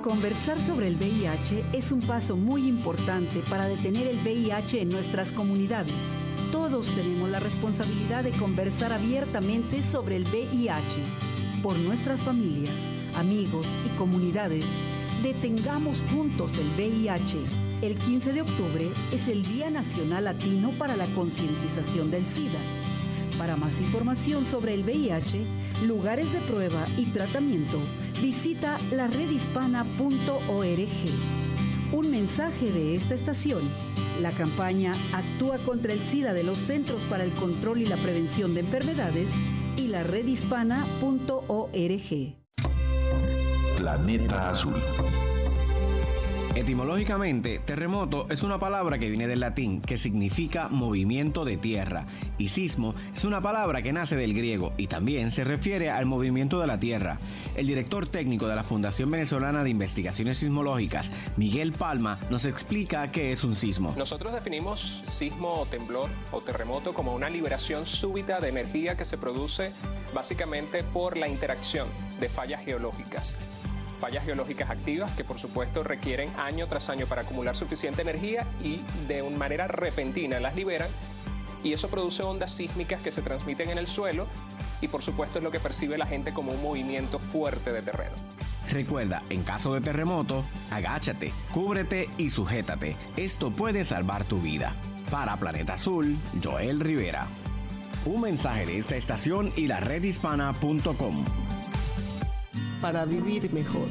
[0.00, 5.32] Conversar sobre el VIH es un paso muy importante para detener el VIH en nuestras
[5.32, 5.96] comunidades.
[6.52, 12.74] Todos tenemos la responsabilidad de conversar abiertamente sobre el VIH por nuestras familias,
[13.16, 14.64] amigos y comunidades,
[15.22, 17.38] detengamos juntos el VIH.
[17.82, 22.58] El 15 de octubre es el Día Nacional Latino para la Concientización del SIDA.
[23.38, 25.44] Para más información sobre el VIH,
[25.86, 27.78] lugares de prueba y tratamiento,
[28.22, 29.90] visita la redhispana.org.
[31.92, 33.62] Un mensaje de esta estación.
[34.20, 38.54] La campaña Actúa contra el SIDA de los Centros para el Control y la Prevención
[38.54, 39.28] de Enfermedades
[39.76, 42.36] y la redhispana.org.
[43.76, 44.74] Planeta Azul.
[46.56, 52.06] Etimológicamente, terremoto es una palabra que viene del latín que significa movimiento de tierra
[52.38, 56.58] y sismo es una palabra que nace del griego y también se refiere al movimiento
[56.58, 57.18] de la tierra.
[57.56, 63.32] El director técnico de la Fundación Venezolana de Investigaciones Sismológicas, Miguel Palma, nos explica qué
[63.32, 63.94] es un sismo.
[63.98, 69.18] Nosotros definimos sismo o temblor o terremoto como una liberación súbita de energía que se
[69.18, 69.72] produce
[70.14, 71.88] básicamente por la interacción
[72.18, 73.34] de fallas geológicas
[74.00, 78.80] fallas geológicas activas que por supuesto requieren año tras año para acumular suficiente energía y
[79.08, 80.88] de una manera repentina las liberan
[81.62, 84.26] y eso produce ondas sísmicas que se transmiten en el suelo
[84.80, 88.14] y por supuesto es lo que percibe la gente como un movimiento fuerte de terreno.
[88.70, 92.96] Recuerda, en caso de terremoto, agáchate, cúbrete y sujétate.
[93.16, 94.74] Esto puede salvar tu vida.
[95.10, 97.26] Para Planeta Azul, Joel Rivera.
[98.04, 101.24] Un mensaje de esta estación y la redhispana.com
[102.86, 103.88] para vivir mejor.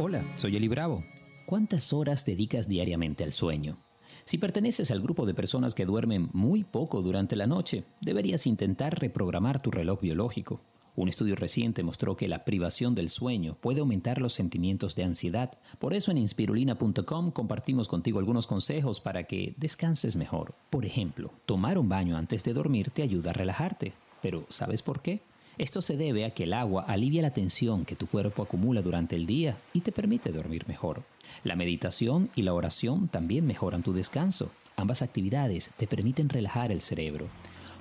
[0.00, 1.04] Hola, soy Eli Bravo.
[1.46, 3.78] ¿Cuántas horas dedicas diariamente al sueño?
[4.24, 8.98] Si perteneces al grupo de personas que duermen muy poco durante la noche, deberías intentar
[8.98, 10.60] reprogramar tu reloj biológico.
[10.96, 15.56] Un estudio reciente mostró que la privación del sueño puede aumentar los sentimientos de ansiedad.
[15.78, 20.56] Por eso en inspirulina.com compartimos contigo algunos consejos para que descanses mejor.
[20.68, 23.92] Por ejemplo, tomar un baño antes de dormir te ayuda a relajarte.
[24.20, 25.22] Pero ¿sabes por qué?
[25.58, 29.16] Esto se debe a que el agua alivia la tensión que tu cuerpo acumula durante
[29.16, 31.02] el día y te permite dormir mejor.
[31.42, 34.52] La meditación y la oración también mejoran tu descanso.
[34.76, 37.26] Ambas actividades te permiten relajar el cerebro.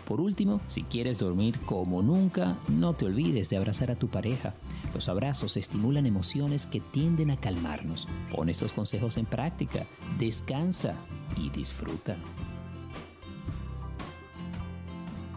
[0.08, 4.56] Por último, si quieres dormir como nunca, no te olvides de abrazar a tu pareja.
[4.96, 8.08] Los abrazos estimulan emociones que tienden a calmarnos.
[8.36, 9.86] Pon estos consejos en práctica,
[10.18, 10.96] descansa
[11.36, 12.16] y disfruta.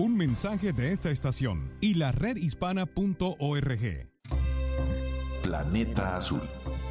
[0.01, 4.09] Un mensaje de esta estación y la redhispana.org.
[5.43, 6.41] Planeta Azul.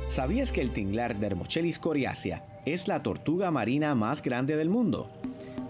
[0.09, 5.11] ¿Sabías que el tinglar Dermochelis coriacea es la tortuga marina más grande del mundo?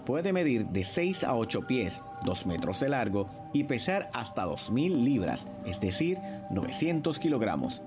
[0.04, 5.02] Puede medir de 6 a 8 pies, 2 metros de largo y pesar hasta 2.000
[5.02, 6.18] libras, es decir,
[6.50, 7.80] 900 kilogramos.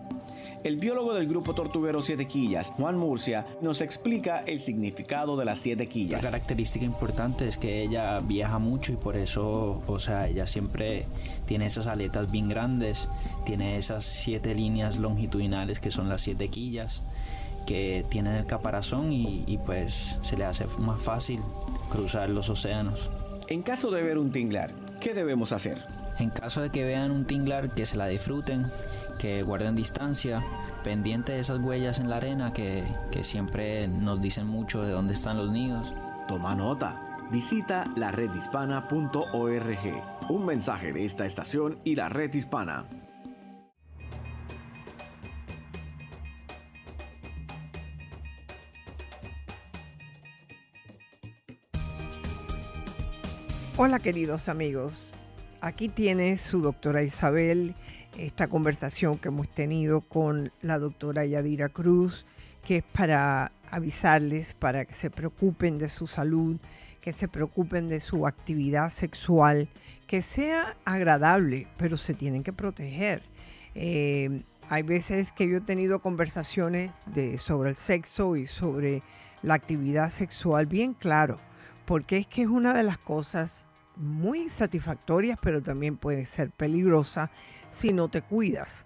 [0.64, 5.60] El biólogo del grupo tortuguero Siete Quillas, Juan Murcia, nos explica el significado de las
[5.60, 6.24] siete quillas.
[6.24, 11.06] La característica importante es que ella viaja mucho y por eso, o sea, ella siempre
[11.46, 13.10] tiene esas aletas bien grandes,
[13.46, 17.04] tiene esas siete líneas longitudinales que son las siete quillas
[17.66, 21.40] que tienen el caparazón y, y pues se le hace más fácil
[21.90, 23.12] cruzar los océanos.
[23.48, 25.84] En caso de ver un tinglar, ¿qué debemos hacer?
[26.20, 28.68] En caso de que vean un tinglar, que se la disfruten,
[29.18, 30.44] que guarden distancia,
[30.84, 35.14] pendiente de esas huellas en la arena que, que siempre nos dicen mucho de dónde
[35.14, 35.94] están los nidos.
[36.28, 40.30] Toma nota, visita la redhispana.org.
[40.30, 42.86] Un mensaje de esta estación y la red hispana.
[53.76, 55.12] Hola queridos amigos,
[55.60, 57.74] aquí tiene su doctora Isabel
[58.18, 62.26] esta conversación que hemos tenido con la doctora Yadira Cruz,
[62.66, 66.58] que es para avisarles, para que se preocupen de su salud,
[67.02, 69.68] que se preocupen de su actividad sexual,
[70.08, 73.24] que sea agradable, pero se tienen que proteger.
[73.76, 79.02] Eh, hay veces que yo he tenido conversaciones de, sobre el sexo y sobre
[79.42, 81.38] la actividad sexual bien claro,
[81.86, 87.30] porque es que es una de las cosas muy satisfactorias, pero también puede ser peligrosa
[87.74, 88.86] si no te cuidas.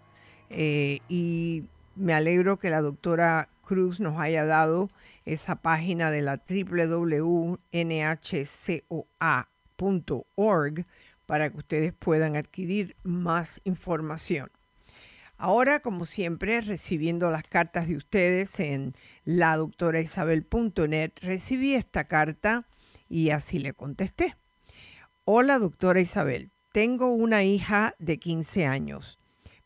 [0.49, 4.89] Eh, y me alegro que la doctora Cruz nos haya dado
[5.25, 7.57] esa página de la www.nhcoa.org
[11.25, 14.49] para que ustedes puedan adquirir más información.
[15.37, 22.65] Ahora, como siempre, recibiendo las cartas de ustedes en la doctoraisabel.net, recibí esta carta
[23.07, 24.35] y así le contesté.
[25.25, 26.49] Hola, doctora Isabel.
[26.77, 29.17] Tengo una hija de 15 años.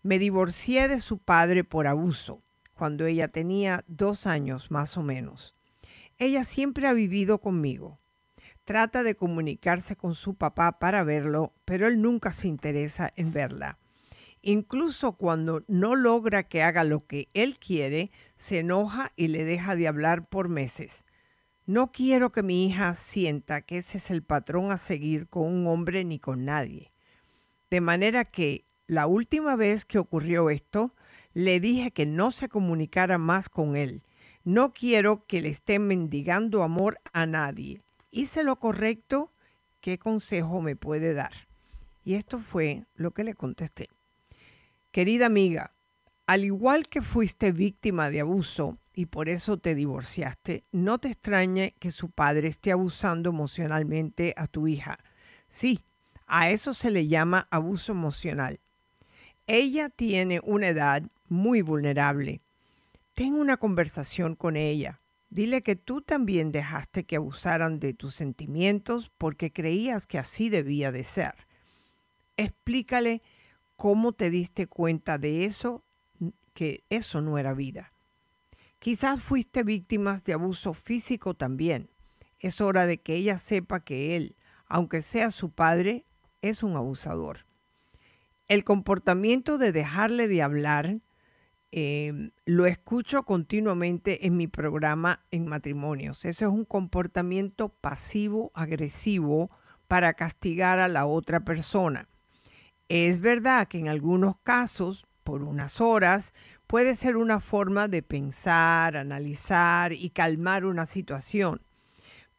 [0.02, 2.41] Me divorcié de su padre por abuso
[2.74, 5.54] cuando ella tenía dos años más o menos.
[6.17, 8.00] Ella siempre ha vivido conmigo.
[8.63, 13.78] Trata de comunicarse con su papá para verlo, pero él nunca se interesa en verla.
[14.41, 19.76] Incluso cuando no logra que haga lo que él quiere, se enoja y le deja
[19.76, 21.04] de hablar por meses.
[21.65, 25.67] No quiero que mi hija sienta que ese es el patrón a seguir con un
[25.67, 26.91] hombre ni con nadie.
[27.71, 30.93] De manera que la última vez que ocurrió esto,
[31.34, 34.03] le dije que no se comunicara más con él.
[34.43, 37.81] No quiero que le esté mendigando amor a nadie.
[38.12, 39.31] ¿Hice lo correcto?
[39.79, 41.31] ¿Qué consejo me puede dar?
[42.03, 43.88] Y esto fue lo que le contesté.
[44.91, 45.71] Querida amiga,
[46.27, 51.75] al igual que fuiste víctima de abuso, y por eso te divorciaste, no te extrañe
[51.79, 54.99] que su padre esté abusando emocionalmente a tu hija.
[55.47, 55.79] Sí,
[56.34, 58.62] a eso se le llama abuso emocional.
[59.48, 62.39] Ella tiene una edad muy vulnerable.
[63.15, 64.98] Ten una conversación con ella.
[65.30, 70.94] Dile que tú también dejaste que abusaran de tus sentimientos porque creías que así debía
[70.94, 71.36] de ser.
[72.38, 73.22] Explícale
[73.76, 75.84] cómo te diste cuenta de eso,
[76.54, 77.89] que eso no era vida.
[78.80, 81.89] Quizás fuiste víctima de abuso físico también.
[82.39, 86.06] Es hora de que ella sepa que él, aunque sea su padre,
[86.41, 87.45] es un abusador.
[88.47, 90.99] El comportamiento de dejarle de hablar
[91.71, 96.25] em, lo escucho continuamente en mi programa en matrimonios.
[96.25, 99.49] Eso es un comportamiento pasivo-agresivo
[99.88, 102.10] para castigar a la otra persona.
[102.89, 106.34] Es verdad que en algunos casos, por unas horas,
[106.67, 111.62] puede ser una forma de pensar, analizar y calmar una situación.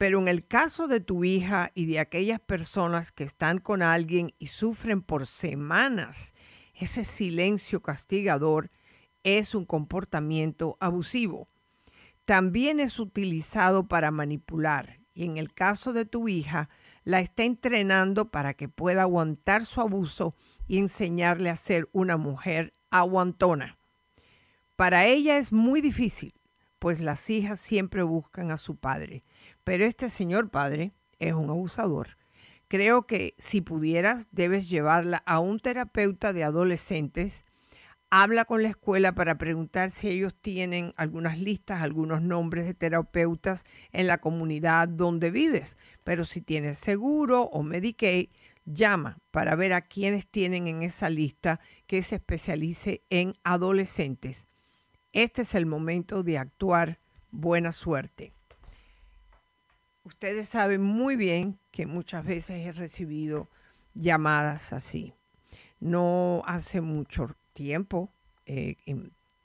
[0.02, 4.34] Pero en el caso de tu hija y de aquellas personas que están con alguien
[4.40, 6.32] y sufren por semanas
[6.74, 8.72] ese silencio castigador,
[9.22, 11.46] es un comportamiento abusivo.
[12.24, 16.68] También es utilizado para manipular y en el caso de tu hija,
[17.04, 20.34] la está entrenando para que pueda aguantar su abuso
[20.66, 23.78] y enseñarle a ser una mujer aguantona.
[24.74, 26.34] Para ella es muy difícil,
[26.80, 29.22] pues las hijas siempre buscan a su padre,
[29.64, 32.16] pero este señor padre es un abusador.
[32.68, 37.44] Creo que si pudieras, debes llevarla a un terapeuta de adolescentes.
[38.08, 43.64] Habla con la escuela para preguntar si ellos tienen algunas listas, algunos nombres de terapeutas
[43.92, 45.76] en la comunidad donde vives.
[46.02, 48.30] Pero si tienes seguro o Medicaid,
[48.64, 54.46] llama para ver a quienes tienen en esa lista que se especialice en adolescentes.
[55.12, 58.32] Este es el momento de actuar buena suerte.
[60.04, 63.48] Ustedes saben muy bien que muchas veces he recibido
[63.94, 65.14] llamadas así.
[65.78, 68.12] No hace mucho tiempo,
[68.46, 68.76] eh,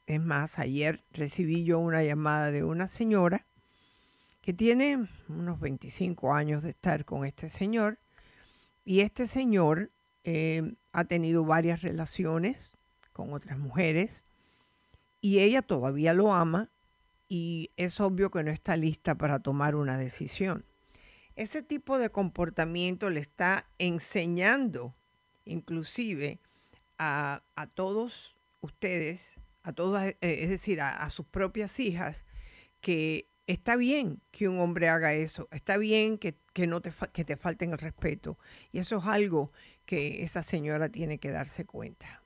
[0.07, 3.45] es más, ayer recibí yo una llamada de una señora
[4.41, 7.99] que tiene unos 25 años de estar con este señor
[8.86, 9.91] y este señor
[10.23, 12.73] eh, ha tenido varias relaciones
[13.13, 14.23] con otras mujeres
[15.21, 16.69] y ella todavía lo ama
[17.28, 20.65] y es obvio que no está lista para tomar una decisión.
[21.36, 24.95] Ese tipo de comportamiento le está enseñando
[25.45, 26.39] inclusive
[26.97, 27.41] a,
[27.75, 29.21] todos ustedes,
[29.63, 32.25] a todas, eh, es decir, a, sus propias hijas,
[32.82, 36.36] que está bien que un hombre haga eso, está bien que,
[36.67, 38.38] no te, que te falten el respeto.
[38.71, 39.51] Y eso es algo
[39.86, 42.23] que esa señora tiene que darse cuenta.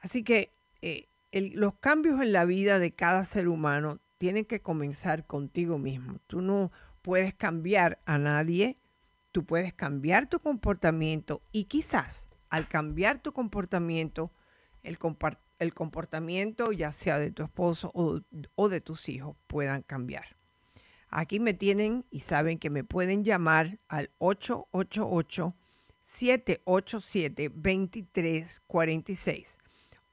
[0.00, 5.26] Así que eh, los cambios en la vida de cada ser humano tienen que comenzar
[5.26, 6.18] contigo mismo.
[6.26, 6.72] Tú no
[7.02, 8.78] puedes cambiar a nadie,
[9.32, 14.30] tú puedes cambiar tu comportamiento y quizás al cambiar tu comportamiento,
[14.82, 14.98] el,
[15.74, 18.20] comportamiento ya sea de tu esposo o,
[18.54, 20.36] o de tus hijos puedan cambiar.
[21.10, 25.54] Aquí me tienen y saben que me pueden llamar al 888
[26.02, 29.57] 787 2346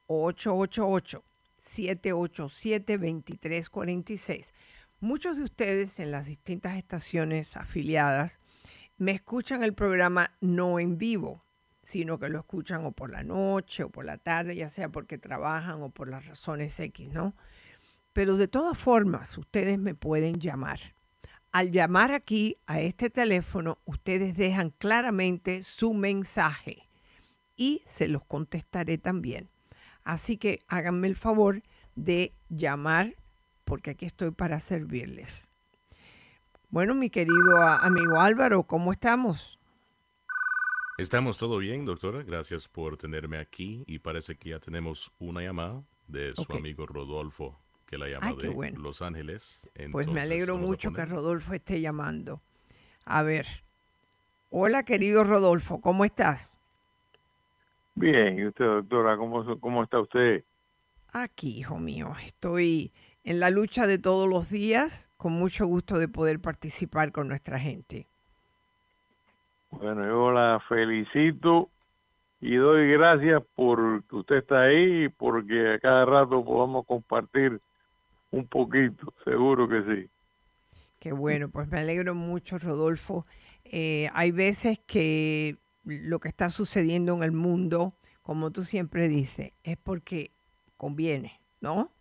[0.07, 1.23] 888
[1.57, 4.53] 787 2346
[5.01, 8.39] Muchos de ustedes en las distintas estaciones afiliadas
[8.97, 11.43] me escuchan el programa no en vivo,
[11.83, 15.17] sino que lo escuchan o por la noche o por la tarde, ya sea porque
[15.17, 17.35] trabajan o por las razones X, ¿no?
[18.13, 20.79] Pero de todas formas, ustedes me pueden llamar.
[21.51, 26.89] Al llamar aquí a este teléfono, ustedes dejan claramente su mensaje
[27.55, 29.49] y se los contestaré también.
[30.05, 31.63] Así que háganme el favor
[31.95, 33.15] de llamar
[33.65, 35.45] porque aquí estoy para servirles.
[36.69, 39.59] Bueno, mi querido amigo Álvaro, ¿cómo estamos?
[40.97, 42.23] Estamos todo bien, doctora.
[42.23, 47.59] Gracias por tenerme aquí y parece que ya tenemos una llamada de su amigo Rodolfo
[47.85, 49.61] que la llama de Los Ángeles.
[49.91, 52.41] pues me alegro mucho que Rodolfo esté llamando.
[53.05, 53.47] A ver.
[54.51, 56.59] Hola, querido Rodolfo, ¿cómo estás?
[57.95, 59.15] Bien, ¿y usted, doctora?
[59.15, 60.43] ¿Cómo, cómo está usted?
[61.13, 62.91] Aquí, hijo mío, estoy
[63.23, 67.57] en la lucha de todos los días, con mucho gusto de poder participar con nuestra
[67.57, 68.07] gente.
[69.71, 71.69] Bueno, yo la felicito
[72.41, 77.59] y doy gracias por que usted está ahí y porque a cada rato podamos compartir
[78.31, 80.09] un poquito, seguro que sí.
[80.99, 83.25] Qué bueno, pues me alegro mucho, Rodolfo.
[83.63, 85.55] Eh, hay veces que
[85.86, 90.31] lo que está sucediendo en el mundo, como tú siempre dices, es porque
[90.77, 91.91] conviene, ¿no?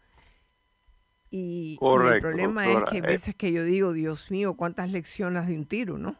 [1.30, 3.06] Y, el problema es que hay eh.
[3.06, 6.16] veces que yo digo, Dios mío, cuántas lecciones de un tiro, ¿no?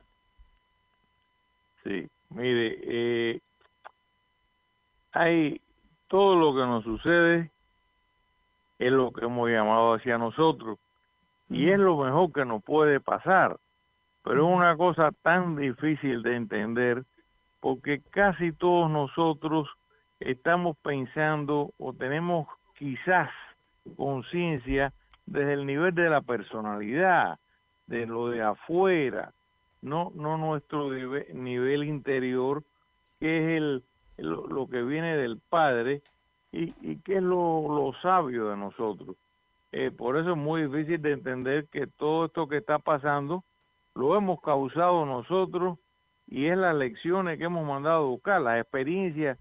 [1.85, 3.41] Sí, mire, eh,
[5.13, 5.61] hay
[6.09, 7.51] todo lo que nos sucede
[8.79, 10.79] es lo que hemos llamado hacia nosotros
[11.49, 13.59] y es lo mejor que nos puede pasar,
[14.23, 17.05] pero es una cosa tan difícil de entender
[17.65, 19.71] porque casi todos nosotros
[20.21, 22.47] estamos pensando o tenemos
[22.79, 23.31] quizás
[23.97, 24.93] conciencia
[25.25, 27.39] desde el nivel de la personalidad,
[27.87, 29.33] de lo de afuera,
[29.81, 32.63] no, no nuestro nivel interior,
[33.19, 33.83] que es el,
[34.19, 36.03] lo, que viene del Padre
[36.53, 39.17] y, y que es lo, lo sabio de nosotros.
[39.73, 43.43] Eh, por eso es muy difícil de entender que todo esto que está pasando
[43.95, 45.79] lo hemos causado nosotros
[46.27, 49.39] y es las lecciones que hemos mandado a buscar, las experiencias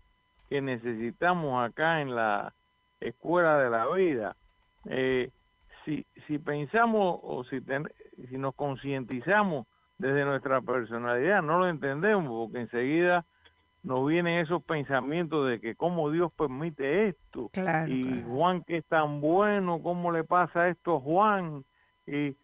[0.50, 2.54] que necesitamos acá en la
[3.00, 4.36] escuela de la vida.
[4.86, 5.32] Eh,
[5.86, 7.60] si, si pensamos o si,
[8.30, 9.68] si nos concientizamos
[9.98, 13.26] desde nuestra personalidad, no lo entendemos porque enseguida
[13.84, 17.50] nos vienen esos pensamientos de que cómo Dios permite esto
[17.88, 21.66] y Juan que es tan bueno, cómo le pasa esto a Juan
[22.08, 22.36] y,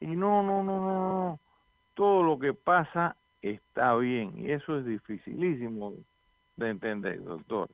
[0.00, 1.40] y no, no, no, no,
[1.94, 5.94] todo lo que pasa está bien y eso es dificilísimo
[6.56, 7.68] de entender, doctor.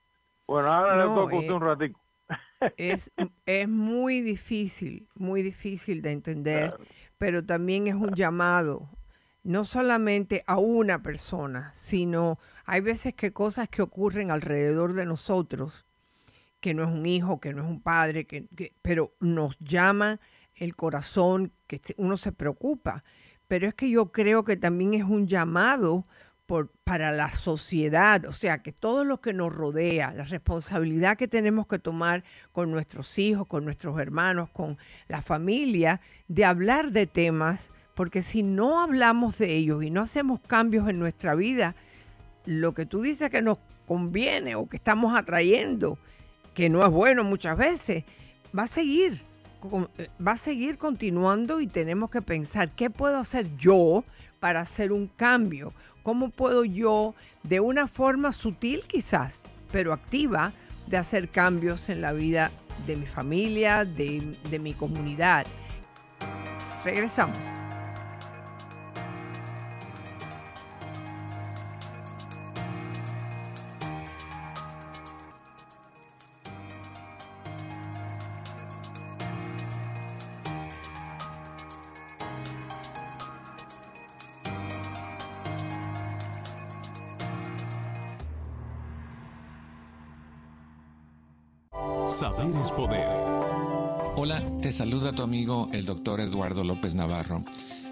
[0.46, 1.98] Bueno, ahora le toca a usted un ratito
[2.76, 3.10] es,
[3.46, 6.74] es muy difícil, muy difícil de entender,
[7.16, 8.88] pero también es un llamado,
[9.44, 15.86] no solamente a una persona, sino hay veces que cosas que ocurren alrededor de nosotros,
[16.60, 18.46] que no es un hijo, que no es un padre, que,
[18.82, 20.20] pero nos llama
[20.56, 23.04] el corazón, que uno se preocupa.
[23.48, 26.04] Pero es que yo creo que también es un llamado
[26.84, 31.66] para la sociedad, o sea, que todo lo que nos rodea, la responsabilidad que tenemos
[31.66, 34.78] que tomar con nuestros hijos, con nuestros hermanos, con
[35.08, 40.40] la familia, de hablar de temas, porque si no hablamos de ellos y no hacemos
[40.40, 41.74] cambios en nuestra vida,
[42.46, 45.98] lo que tú dices que nos conviene o que estamos atrayendo,
[46.54, 48.04] que no es bueno muchas veces,
[48.58, 49.20] va a seguir,
[49.64, 54.04] va a seguir continuando y tenemos que pensar, ¿qué puedo hacer yo
[54.40, 55.72] para hacer un cambio?
[56.02, 59.42] ¿Cómo puedo yo, de una forma sutil quizás,
[59.72, 60.52] pero activa,
[60.86, 62.50] de hacer cambios en la vida
[62.86, 65.46] de mi familia, de, de mi comunidad?
[66.84, 67.57] Regresamos.
[95.72, 97.42] El doctor Eduardo López Navarro.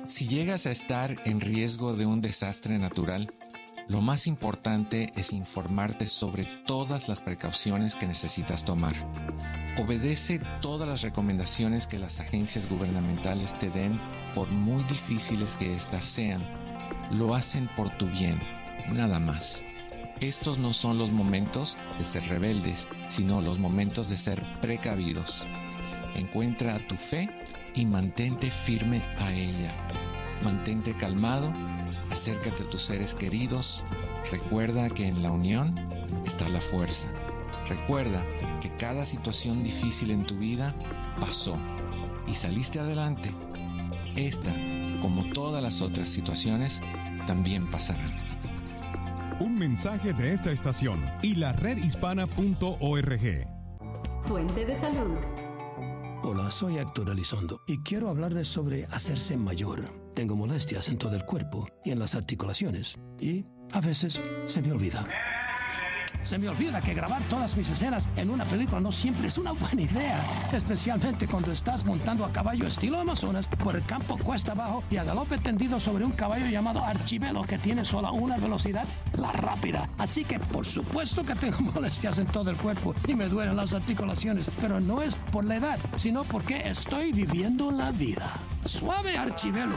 [0.07, 3.33] Si llegas a estar en riesgo de un desastre natural,
[3.89, 8.93] lo más importante es informarte sobre todas las precauciones que necesitas tomar.
[9.79, 13.99] Obedece todas las recomendaciones que las agencias gubernamentales te den,
[14.35, 16.47] por muy difíciles que éstas sean.
[17.11, 18.39] Lo hacen por tu bien,
[18.93, 19.65] nada más.
[20.21, 25.47] Estos no son los momentos de ser rebeldes, sino los momentos de ser precavidos.
[26.17, 27.29] Encuentra tu fe
[27.77, 29.73] y mantente firme a ella.
[30.43, 31.53] Mantente calmado,
[32.11, 33.85] acércate a tus seres queridos,
[34.31, 35.79] recuerda que en la unión
[36.27, 37.07] está la fuerza.
[37.69, 38.25] Recuerda
[38.61, 40.75] que cada situación difícil en tu vida
[41.21, 41.59] pasó
[42.27, 43.35] y saliste adelante.
[44.15, 44.53] Esta,
[45.01, 46.81] como todas las otras situaciones,
[47.27, 48.19] también pasarán.
[49.39, 53.47] Un mensaje de esta estación y la redhispana.org.
[54.23, 55.19] Fuente de salud.
[56.29, 59.93] Hola, soy Héctor Elizondo y quiero hablarles sobre hacerse mayor.
[60.13, 64.73] Tengo molestias en todo el cuerpo y en las articulaciones y a veces se me
[64.73, 65.07] olvida.
[66.23, 69.53] Se me olvida que grabar todas mis escenas en una película no siempre es una
[69.53, 70.21] buena idea,
[70.53, 75.05] especialmente cuando estás montando a caballo estilo Amazonas por el campo cuesta abajo y a
[75.05, 78.87] galope tendido sobre un caballo llamado Archivelo que tiene solo una velocidad,
[79.17, 79.89] la rápida.
[79.99, 83.73] Así que por supuesto que tengo molestias en todo el cuerpo y me duelen las
[83.73, 88.33] articulaciones, pero no es por la edad, sino porque estoy viviendo la vida.
[88.65, 89.77] Suave Archivelo.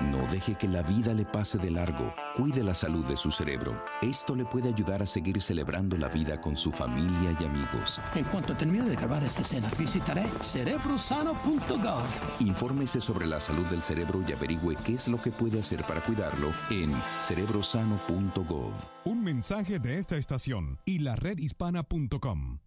[0.00, 2.14] No deje que la vida le pase de largo.
[2.36, 3.82] Cuide la salud de su cerebro.
[4.00, 8.00] Esto le puede ayudar a seguir celebrando la vida con su familia y amigos.
[8.14, 12.06] En cuanto termine de grabar esta escena, visitaré cerebrosano.gov.
[12.40, 16.00] Infórmese sobre la salud del cerebro y averigüe qué es lo que puede hacer para
[16.00, 16.92] cuidarlo en
[17.22, 18.72] cerebrosano.gov.
[19.04, 22.60] Un mensaje de esta estación y la redhispana.com.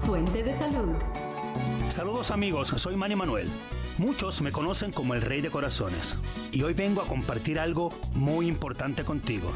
[0.00, 0.96] Fuente de salud.
[1.88, 3.48] Saludos amigos, soy Manny Manuel.
[3.98, 6.18] Muchos me conocen como el Rey de Corazones
[6.52, 9.52] y hoy vengo a compartir algo muy importante contigo.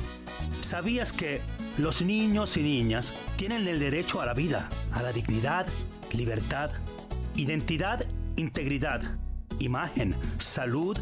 [0.61, 1.41] ¿Sabías que
[1.79, 5.67] los niños y niñas tienen el derecho a la vida, a la dignidad,
[6.13, 6.71] libertad,
[7.37, 8.05] identidad,
[8.37, 9.03] integridad,
[9.59, 10.99] imagen, salud,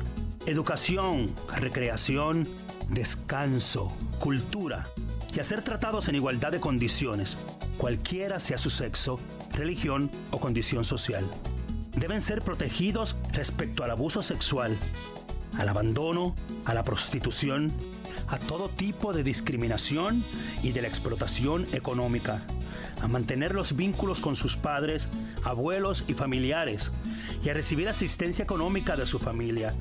[0.47, 2.47] educación, recreación,
[2.91, 4.87] descanso, cultura
[5.35, 7.39] y a ser tratados en igualdad de condiciones,
[7.77, 9.19] cualquiera sea su sexo,
[9.53, 11.25] religión o condición social?
[11.97, 14.77] deben ser protegidos respecto al abuso sexual,
[15.59, 17.73] al abandono, a la prostitución,
[18.29, 20.25] a todo tipo de discriminación
[20.63, 22.43] y de la explotación económica,
[23.03, 25.09] a mantener los vínculos con sus padres,
[25.43, 26.93] abuelos y familiares,
[27.45, 29.75] y a recibir asistencia económica de su familia.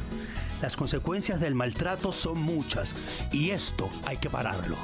[0.61, 2.95] Las consecuencias del maltrato son muchas
[3.31, 4.77] y esto hay que pararlo.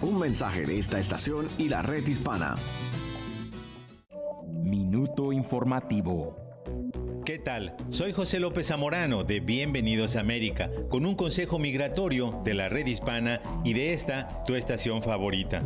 [0.00, 2.54] Un mensaje de esta estación y la red hispana.
[4.46, 6.36] Minuto informativo.
[7.24, 7.76] ¿Qué tal?
[7.90, 12.86] Soy José López Zamorano de Bienvenidos a América, con un consejo migratorio de la red
[12.86, 15.64] hispana y de esta, tu estación favorita.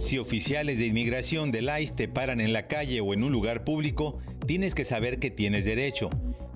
[0.00, 3.62] Si oficiales de inmigración del ICE te paran en la calle o en un lugar
[3.62, 6.10] público, tienes que saber que tienes derecho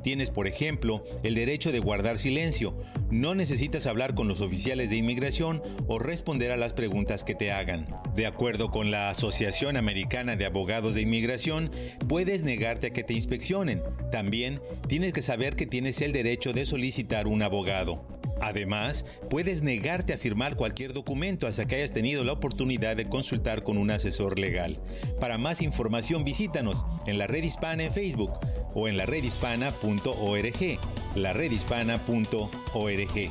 [0.04, 2.76] Tienes, por ejemplo, el derecho de guardar silencio.
[3.10, 7.50] No necesitas hablar con los oficiales de inmigración o responder a las preguntas que te
[7.50, 7.88] hagan.
[8.14, 11.70] De acuerdo con la Asociación Americana de Abogados de Inmigración,
[12.06, 13.82] puedes negarte a que te inspeccionen.
[14.12, 18.06] También tienes que saber que tienes el derecho de solicitar un abogado.
[18.40, 23.62] Además, puedes negarte a firmar cualquier documento hasta que hayas tenido la oportunidad de consultar
[23.62, 24.78] con un asesor legal.
[25.20, 28.32] Para más información visítanos en la red hispana en Facebook
[28.74, 30.78] o en la redhispana.org.
[31.14, 33.30] La redhispana.org.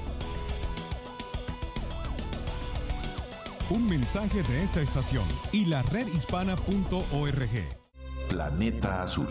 [3.70, 7.50] Un mensaje de esta estación y la redhispana.org.
[8.30, 9.28] Planeta Azul.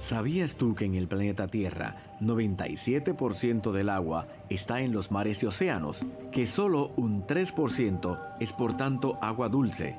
[0.00, 5.46] ¿Sabías tú que en el planeta Tierra 97% del agua está en los mares y
[5.46, 6.06] océanos?
[6.32, 9.98] Que solo un 3% es por tanto agua dulce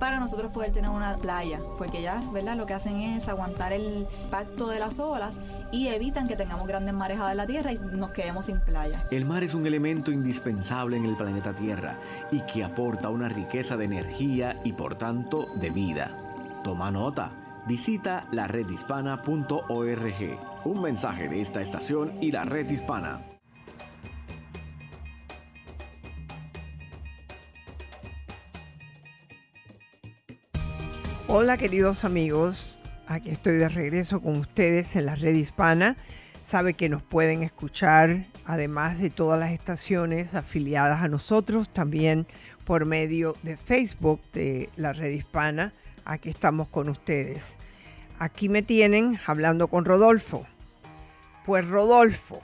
[0.00, 2.56] para nosotros poder tener una playa, porque ellas, ¿verdad?
[2.56, 5.40] Lo que hacen es aguantar el impacto de las olas
[5.70, 9.04] y evitan que tengamos grandes marejadas en la tierra y nos quedemos sin playa.
[9.10, 11.98] El mar es un elemento indispensable en el planeta Tierra
[12.32, 16.10] y que aporta una riqueza de energía y por tanto de vida.
[16.64, 17.32] Toma nota.
[17.66, 20.38] Visita la redhispana.org.
[20.64, 23.29] Un mensaje de esta estación y la red hispana.
[31.32, 32.76] Hola queridos amigos,
[33.06, 35.96] aquí estoy de regreso con ustedes en la red hispana.
[36.44, 42.26] Sabe que nos pueden escuchar, además de todas las estaciones afiliadas a nosotros, también
[42.64, 45.72] por medio de Facebook de la red hispana.
[46.04, 47.54] Aquí estamos con ustedes.
[48.18, 50.48] Aquí me tienen hablando con Rodolfo.
[51.46, 52.40] Pues Rodolfo,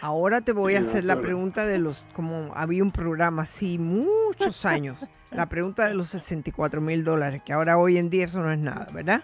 [0.00, 4.64] ahora te voy a hacer la pregunta de los, como había un programa así muchos
[4.64, 5.04] años
[5.34, 8.58] la pregunta de los 64 mil dólares, que ahora hoy en día eso no es
[8.58, 9.22] nada, ¿verdad?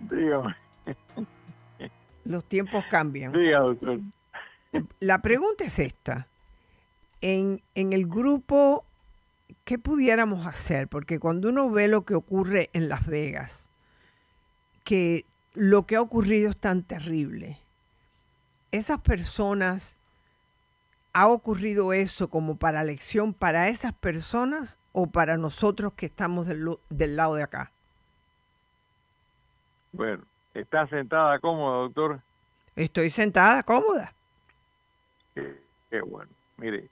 [0.00, 0.56] Dígame.
[2.24, 3.32] Los tiempos cambian.
[3.32, 4.00] Dígame, doctor.
[5.00, 6.26] La pregunta es esta.
[7.20, 8.84] En, en el grupo,
[9.64, 10.88] ¿qué pudiéramos hacer?
[10.88, 13.68] Porque cuando uno ve lo que ocurre en Las Vegas,
[14.84, 17.58] que lo que ha ocurrido es tan terrible,
[18.72, 19.96] esas personas
[21.12, 26.78] ¿Ha ocurrido eso como para lección para esas personas o para nosotros que estamos del,
[26.88, 27.72] del lado de acá?
[29.92, 30.22] Bueno,
[30.54, 32.20] ¿está sentada cómoda, doctor?
[32.76, 34.12] Estoy sentada cómoda.
[35.34, 36.30] Qué, bueno.
[36.56, 36.88] Mire,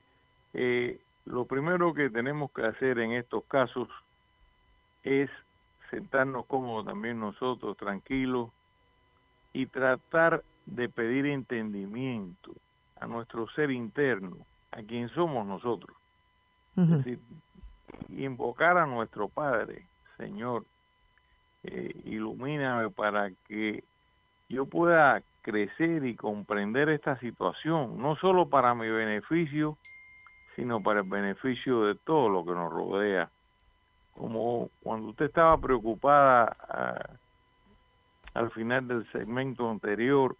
[0.55, 3.89] eh, lo primero que tenemos que hacer en estos casos
[5.05, 5.31] es
[5.91, 8.51] sentarnos cómodos también nosotros, tranquilos,
[9.53, 12.53] y tratar de pedir entendimiento
[13.01, 14.37] a nuestro ser interno,
[14.73, 15.97] a quien somos nosotros.
[16.77, 17.19] Es decir,
[18.11, 19.85] invocar a nuestro Padre,
[20.17, 20.65] Señor,
[21.65, 23.83] eh, ilumíname para que
[24.49, 29.77] yo pueda crecer y comprender esta situación, no solo para mi beneficio,
[30.55, 33.31] sino para el beneficio de todo lo que nos rodea.
[34.13, 37.11] Como cuando usted estaba preocupada ah,
[38.35, 40.37] al final del segmento anterior,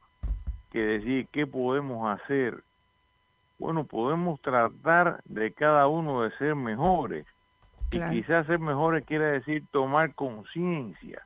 [0.71, 2.63] que decir qué podemos hacer.
[3.59, 7.27] Bueno, podemos tratar de cada uno de ser mejores.
[7.91, 11.23] Y quizás ser mejores quiere decir tomar conciencia.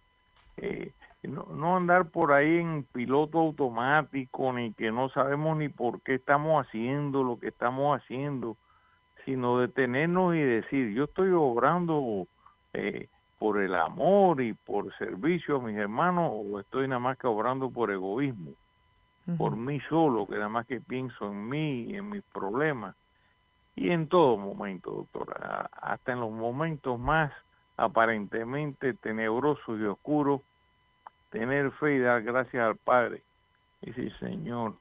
[0.57, 0.93] Eh,
[1.25, 6.15] no, no andar por ahí en piloto automático, ni que no sabemos ni por qué
[6.15, 8.57] estamos haciendo lo que estamos haciendo,
[9.25, 12.27] sino detenernos y decir, yo estoy obrando
[12.73, 17.27] eh, por el amor y por servicio a mis hermanos o estoy nada más que
[17.27, 18.53] obrando por egoísmo
[19.39, 22.97] por mí solo, que nada más que pienso en mí y en mis problemas.
[23.75, 27.33] Y en todo momento, doctora, hasta en los momentos más
[27.77, 30.43] aparentemente tenebrosos y oscuros,
[31.31, 33.23] tener fe y dar gracias al Padre.
[33.81, 34.75] Y decir, Señor,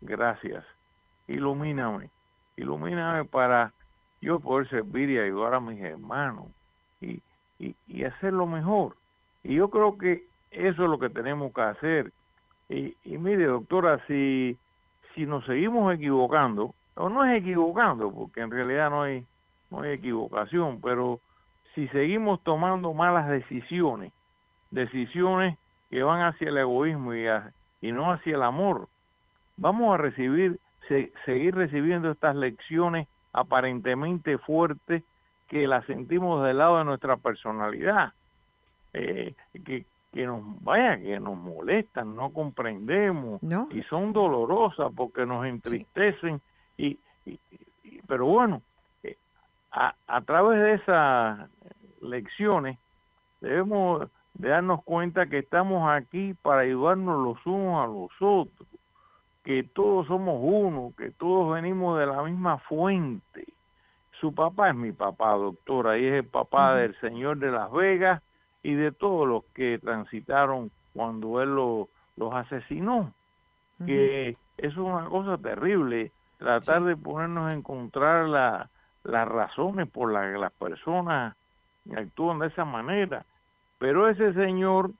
[0.00, 0.64] gracias,
[1.26, 2.10] ilumíname,
[2.56, 3.72] ilumíname para
[4.20, 6.46] yo poder servir y ayudar a mis hermanos
[7.00, 7.22] y,
[7.58, 8.96] y, y hacerlo mejor.
[9.42, 12.12] Y yo creo que eso es lo que tenemos que hacer,
[12.68, 14.58] y, mire, doctora, si,
[15.14, 19.24] si nos seguimos equivocando, o no es equivocando, porque en realidad no hay,
[19.70, 21.20] no hay equivocación, pero
[21.74, 24.12] si seguimos tomando malas decisiones,
[24.70, 25.56] decisiones
[25.90, 27.26] que van hacia el egoísmo y,
[27.80, 28.88] y no hacia el amor,
[29.56, 30.58] vamos a recibir,
[31.24, 35.02] seguir recibiendo estas lecciones aparentemente fuertes
[35.48, 38.12] que las sentimos del lado de nuestra personalidad,
[38.92, 43.40] eh, que, que nos vaya que nos molestan no comprendemos
[43.70, 46.40] y son dolorosas porque nos entristecen
[46.76, 46.98] y,
[48.06, 48.62] pero bueno
[49.02, 49.16] eh,
[49.70, 51.50] a, a través de esas
[52.00, 52.78] lecciones
[53.40, 58.68] debemos de darnos cuenta que estamos aquí para ayudarnos los unos a los otros
[59.48, 63.46] que todos somos uno que todos venimos de la misma fuente.
[64.20, 68.22] Su papá es mi papá doctora y es el papá del señor de Las Vegas
[68.68, 73.14] y de todos los que transitaron cuando él los asesinó,
[73.86, 78.68] que eso es una cosa terrible, tratar de ponernos a encontrar la,
[79.04, 81.34] las razones por las que las personas
[81.96, 83.24] actúan de esa manera.
[83.78, 84.90] Pero ese señor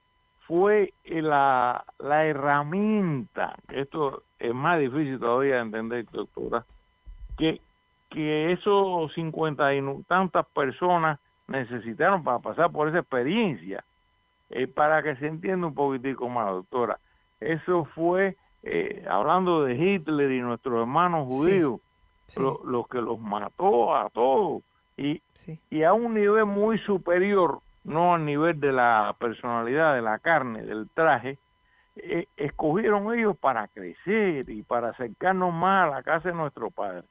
[0.47, 6.65] fue la, la herramienta, esto es más difícil todavía de entender, doctora,
[7.37, 7.61] que,
[8.09, 13.83] que esos cincuenta y tantas personas necesitaron para pasar por esa experiencia.
[14.49, 16.97] Eh, para que se entienda un poquitico más, doctora,
[17.39, 21.79] eso fue, eh, hablando de Hitler y nuestros hermanos judíos,
[22.35, 24.61] Lo, que los mató a todos
[24.97, 25.19] y,
[25.71, 30.61] y a un nivel muy superior, no al nivel de la personalidad, de la carne,
[30.61, 31.39] del traje,
[31.95, 37.03] eh, escogieron ellos para crecer y para acercarnos más a la casa de nuestro Padre.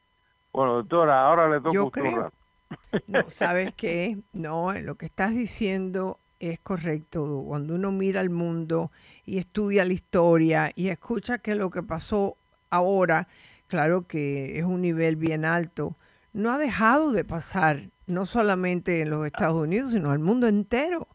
[0.52, 2.02] Bueno, doctora, ahora le toca a usted
[3.06, 4.18] no, ¿sabes qué?
[4.32, 7.44] No, lo que estás diciendo es correcto.
[7.46, 8.90] Cuando uno mira el mundo
[9.24, 12.36] y estudia la historia y escucha que lo que pasó
[12.70, 13.28] ahora,
[13.66, 15.96] claro que es un nivel bien alto,
[16.32, 21.08] no ha dejado de pasar, no solamente en los Estados Unidos, sino al mundo entero.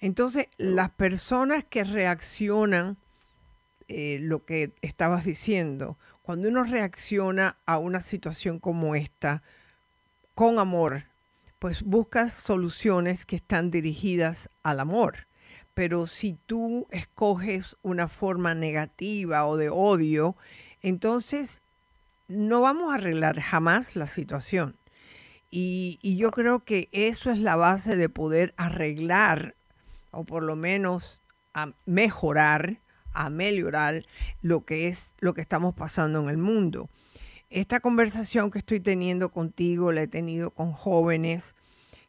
[0.00, 2.96] Entonces, las personas que reaccionan,
[3.88, 9.42] eh, lo que estabas diciendo, cuando uno reacciona a una situación como esta
[10.38, 11.02] con amor,
[11.58, 15.26] pues buscas soluciones que están dirigidas al amor.
[15.74, 20.36] Pero si tú escoges una forma negativa o de odio,
[20.80, 21.60] entonces
[22.28, 24.76] no vamos a arreglar jamás la situación.
[25.50, 29.56] Y, yo creo que eso es la base de poder arreglar
[30.12, 31.20] o por lo menos
[31.52, 32.78] a mejorar,
[33.12, 34.04] a mejorar
[34.40, 36.88] lo que es lo que estamos pasando en el mundo.
[37.50, 41.54] Esta conversación que estoy teniendo contigo la he tenido con jóvenes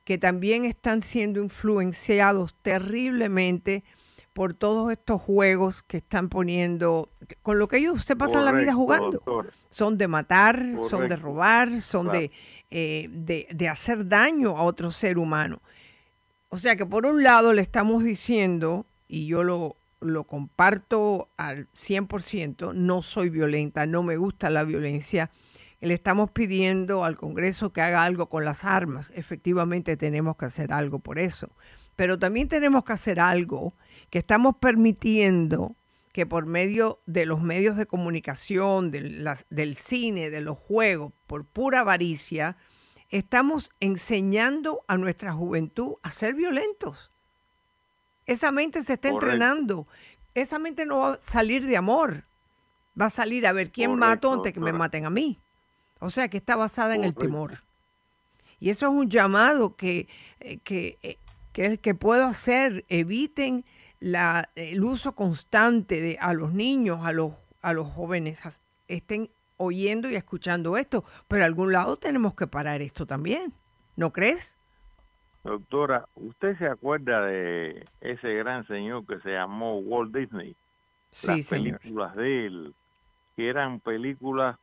[0.03, 3.83] que también están siendo influenciados terriblemente
[4.33, 7.09] por todos estos juegos que están poniendo,
[7.41, 9.21] con lo que ellos se pasan la vida jugando.
[9.69, 12.31] Son de matar, son de robar, son de,
[12.71, 15.61] eh, de, de, hacer daño a otro ser humano.
[16.49, 21.67] O sea que por un lado le estamos diciendo, y yo lo, lo comparto al
[21.73, 25.29] 100%, no soy violenta, no me gusta la violencia.
[25.81, 29.11] Le estamos pidiendo al Congreso que haga algo con las armas.
[29.15, 31.49] Efectivamente tenemos que hacer algo por eso.
[31.95, 33.73] Pero también tenemos que hacer algo
[34.09, 35.75] que estamos permitiendo
[36.11, 41.81] que por medio de los medios de comunicación, del cine, de los juegos, por pura
[41.81, 42.57] avaricia,
[43.09, 47.11] estamos enseñando a nuestra juventud a ser violentos.
[48.29, 49.87] Esa mente se está entrenando.
[50.35, 52.23] Esa mente no va a salir de amor.
[52.99, 55.39] Va a salir a ver quién mato antes que me maten a mí.
[55.99, 57.59] O sea que está basada en el temor.
[58.59, 60.07] Y eso es un llamado que,
[60.39, 61.17] eh, que, eh,
[61.53, 62.85] que, que puedo hacer.
[62.87, 63.65] Eviten
[63.99, 68.39] la, el uso constante de a los niños, a los, a los jóvenes,
[68.87, 73.53] estén oyendo y escuchando esto, pero a algún lado tenemos que parar esto también,
[73.97, 74.55] ¿no crees?
[75.43, 80.55] Doctora, ¿usted se acuerda de ese gran señor que se llamó Walt Disney?
[81.11, 82.73] Sí, Las películas de él,
[83.35, 84.57] que eran películas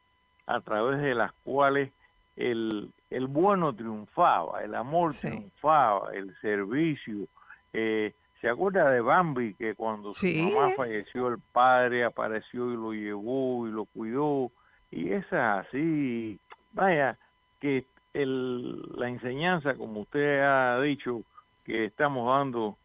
[0.46, 1.90] a través de las cuales
[2.36, 7.26] el, el bueno triunfaba, el amor triunfaba, el servicio,
[7.72, 12.92] eh, ¿Se acuerda de Bambi que cuando su mamá falleció el padre apareció y lo
[12.92, 14.52] llevó y lo cuidó?
[14.90, 16.38] Y esa así,
[16.72, 17.18] vaya,
[17.60, 17.86] que
[18.22, 21.22] el, la enseñanza, como usted ha dicho,
[21.64, 22.76] que estamos dando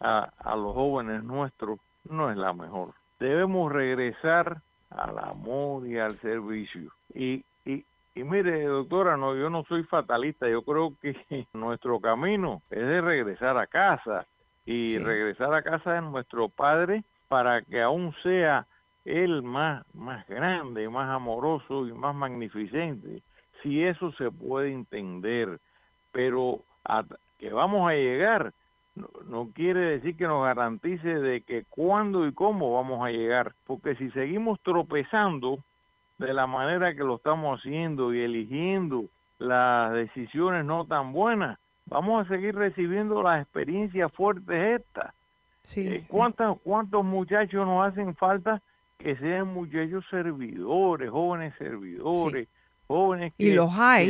[0.00, 1.78] a, a los jóvenes nuestros,
[2.08, 2.94] no es la mejor.
[3.20, 4.60] Debemos regresar
[4.90, 6.90] al amor y al servicio.
[7.14, 11.16] Y, y, y mire, doctora, no, yo no soy fatalista, yo creo que
[11.52, 14.26] nuestro camino es de regresar a casa,
[14.64, 18.66] y regresar a casa de nuestro Padre para que aún sea
[19.04, 23.22] Él más, más grande, más amoroso y más magnificente.
[23.62, 25.58] Si eso se puede entender,
[26.12, 26.60] pero
[27.38, 28.52] que vamos a llegar
[28.94, 33.54] no, no, quiere decir que nos garantice de que cuándo y cómo vamos a llegar,
[33.66, 35.58] porque si seguimos tropezando
[36.18, 39.04] de la manera que lo estamos haciendo y eligiendo
[39.38, 45.14] las decisiones no tan buenas, vamos a seguir recibiendo las experiencias fuertes estas.
[45.76, 48.60] Eh, ¿cuántos, ¿Cuántos muchachos nos hacen falta
[48.98, 52.48] que sean muchachos servidores, jóvenes servidores,
[52.92, 53.44] jóvenes que,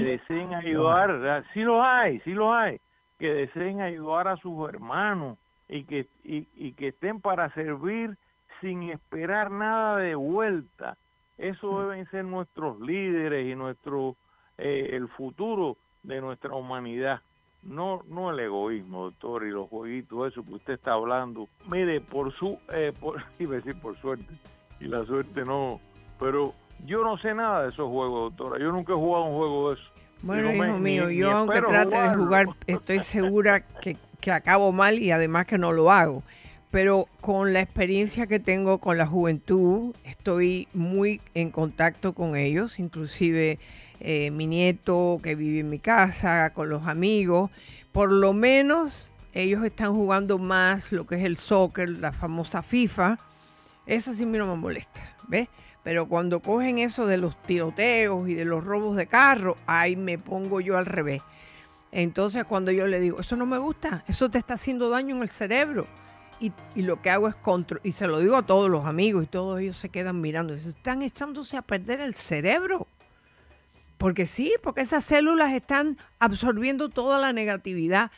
[0.02, 1.44] deseen ayudar?
[1.54, 2.80] Sí los hay, sí los hay,
[3.18, 8.16] que deseen ayudar a sus hermanos y que, y, que estén para servir
[8.60, 10.96] sin esperar nada de vuelta.
[11.38, 14.16] Eso deben ser nuestros líderes y nuestro
[14.58, 17.20] eh, el futuro de nuestra humanidad
[17.62, 21.48] no no el egoísmo, doctor, y los jueguitos, eso que usted está hablando.
[21.70, 24.34] Mire, por su, eh, por, iba a decir por suerte,
[24.80, 25.80] y la suerte no,
[26.18, 26.54] pero
[26.84, 28.62] yo no sé nada de esos juegos, doctora.
[28.62, 29.90] Yo nunca he jugado un juego de eso.
[30.22, 35.10] Bueno, hijo mío, yo aunque trate de jugar, estoy segura que, que acabo mal y
[35.10, 36.22] además que no lo hago.
[36.70, 42.78] Pero con la experiencia que tengo con la juventud, estoy muy en contacto con ellos,
[42.78, 43.58] inclusive
[44.00, 47.50] eh, mi nieto que vive en mi casa, con los amigos,
[47.92, 53.18] por lo menos ellos están jugando más lo que es el soccer, la famosa FIFA.
[53.86, 55.48] Esa sí no me molesta, ¿ves?
[55.82, 60.18] Pero cuando cogen eso de los tiroteos y de los robos de carro, ahí me
[60.18, 61.22] pongo yo al revés.
[61.90, 65.22] Entonces cuando yo le digo, eso no me gusta, eso te está haciendo daño en
[65.22, 65.86] el cerebro.
[66.40, 69.24] Y, y lo que hago es control, y se lo digo a todos los amigos
[69.24, 72.86] y todos ellos se quedan mirando, están echándose a perder el cerebro.
[73.98, 78.10] Porque sí, porque esas células están absorbiendo toda la negatividad.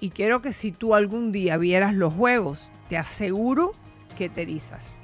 [0.00, 3.70] Y quiero que si tú algún día vieras los juegos, te aseguro
[4.16, 4.97] que te erizas.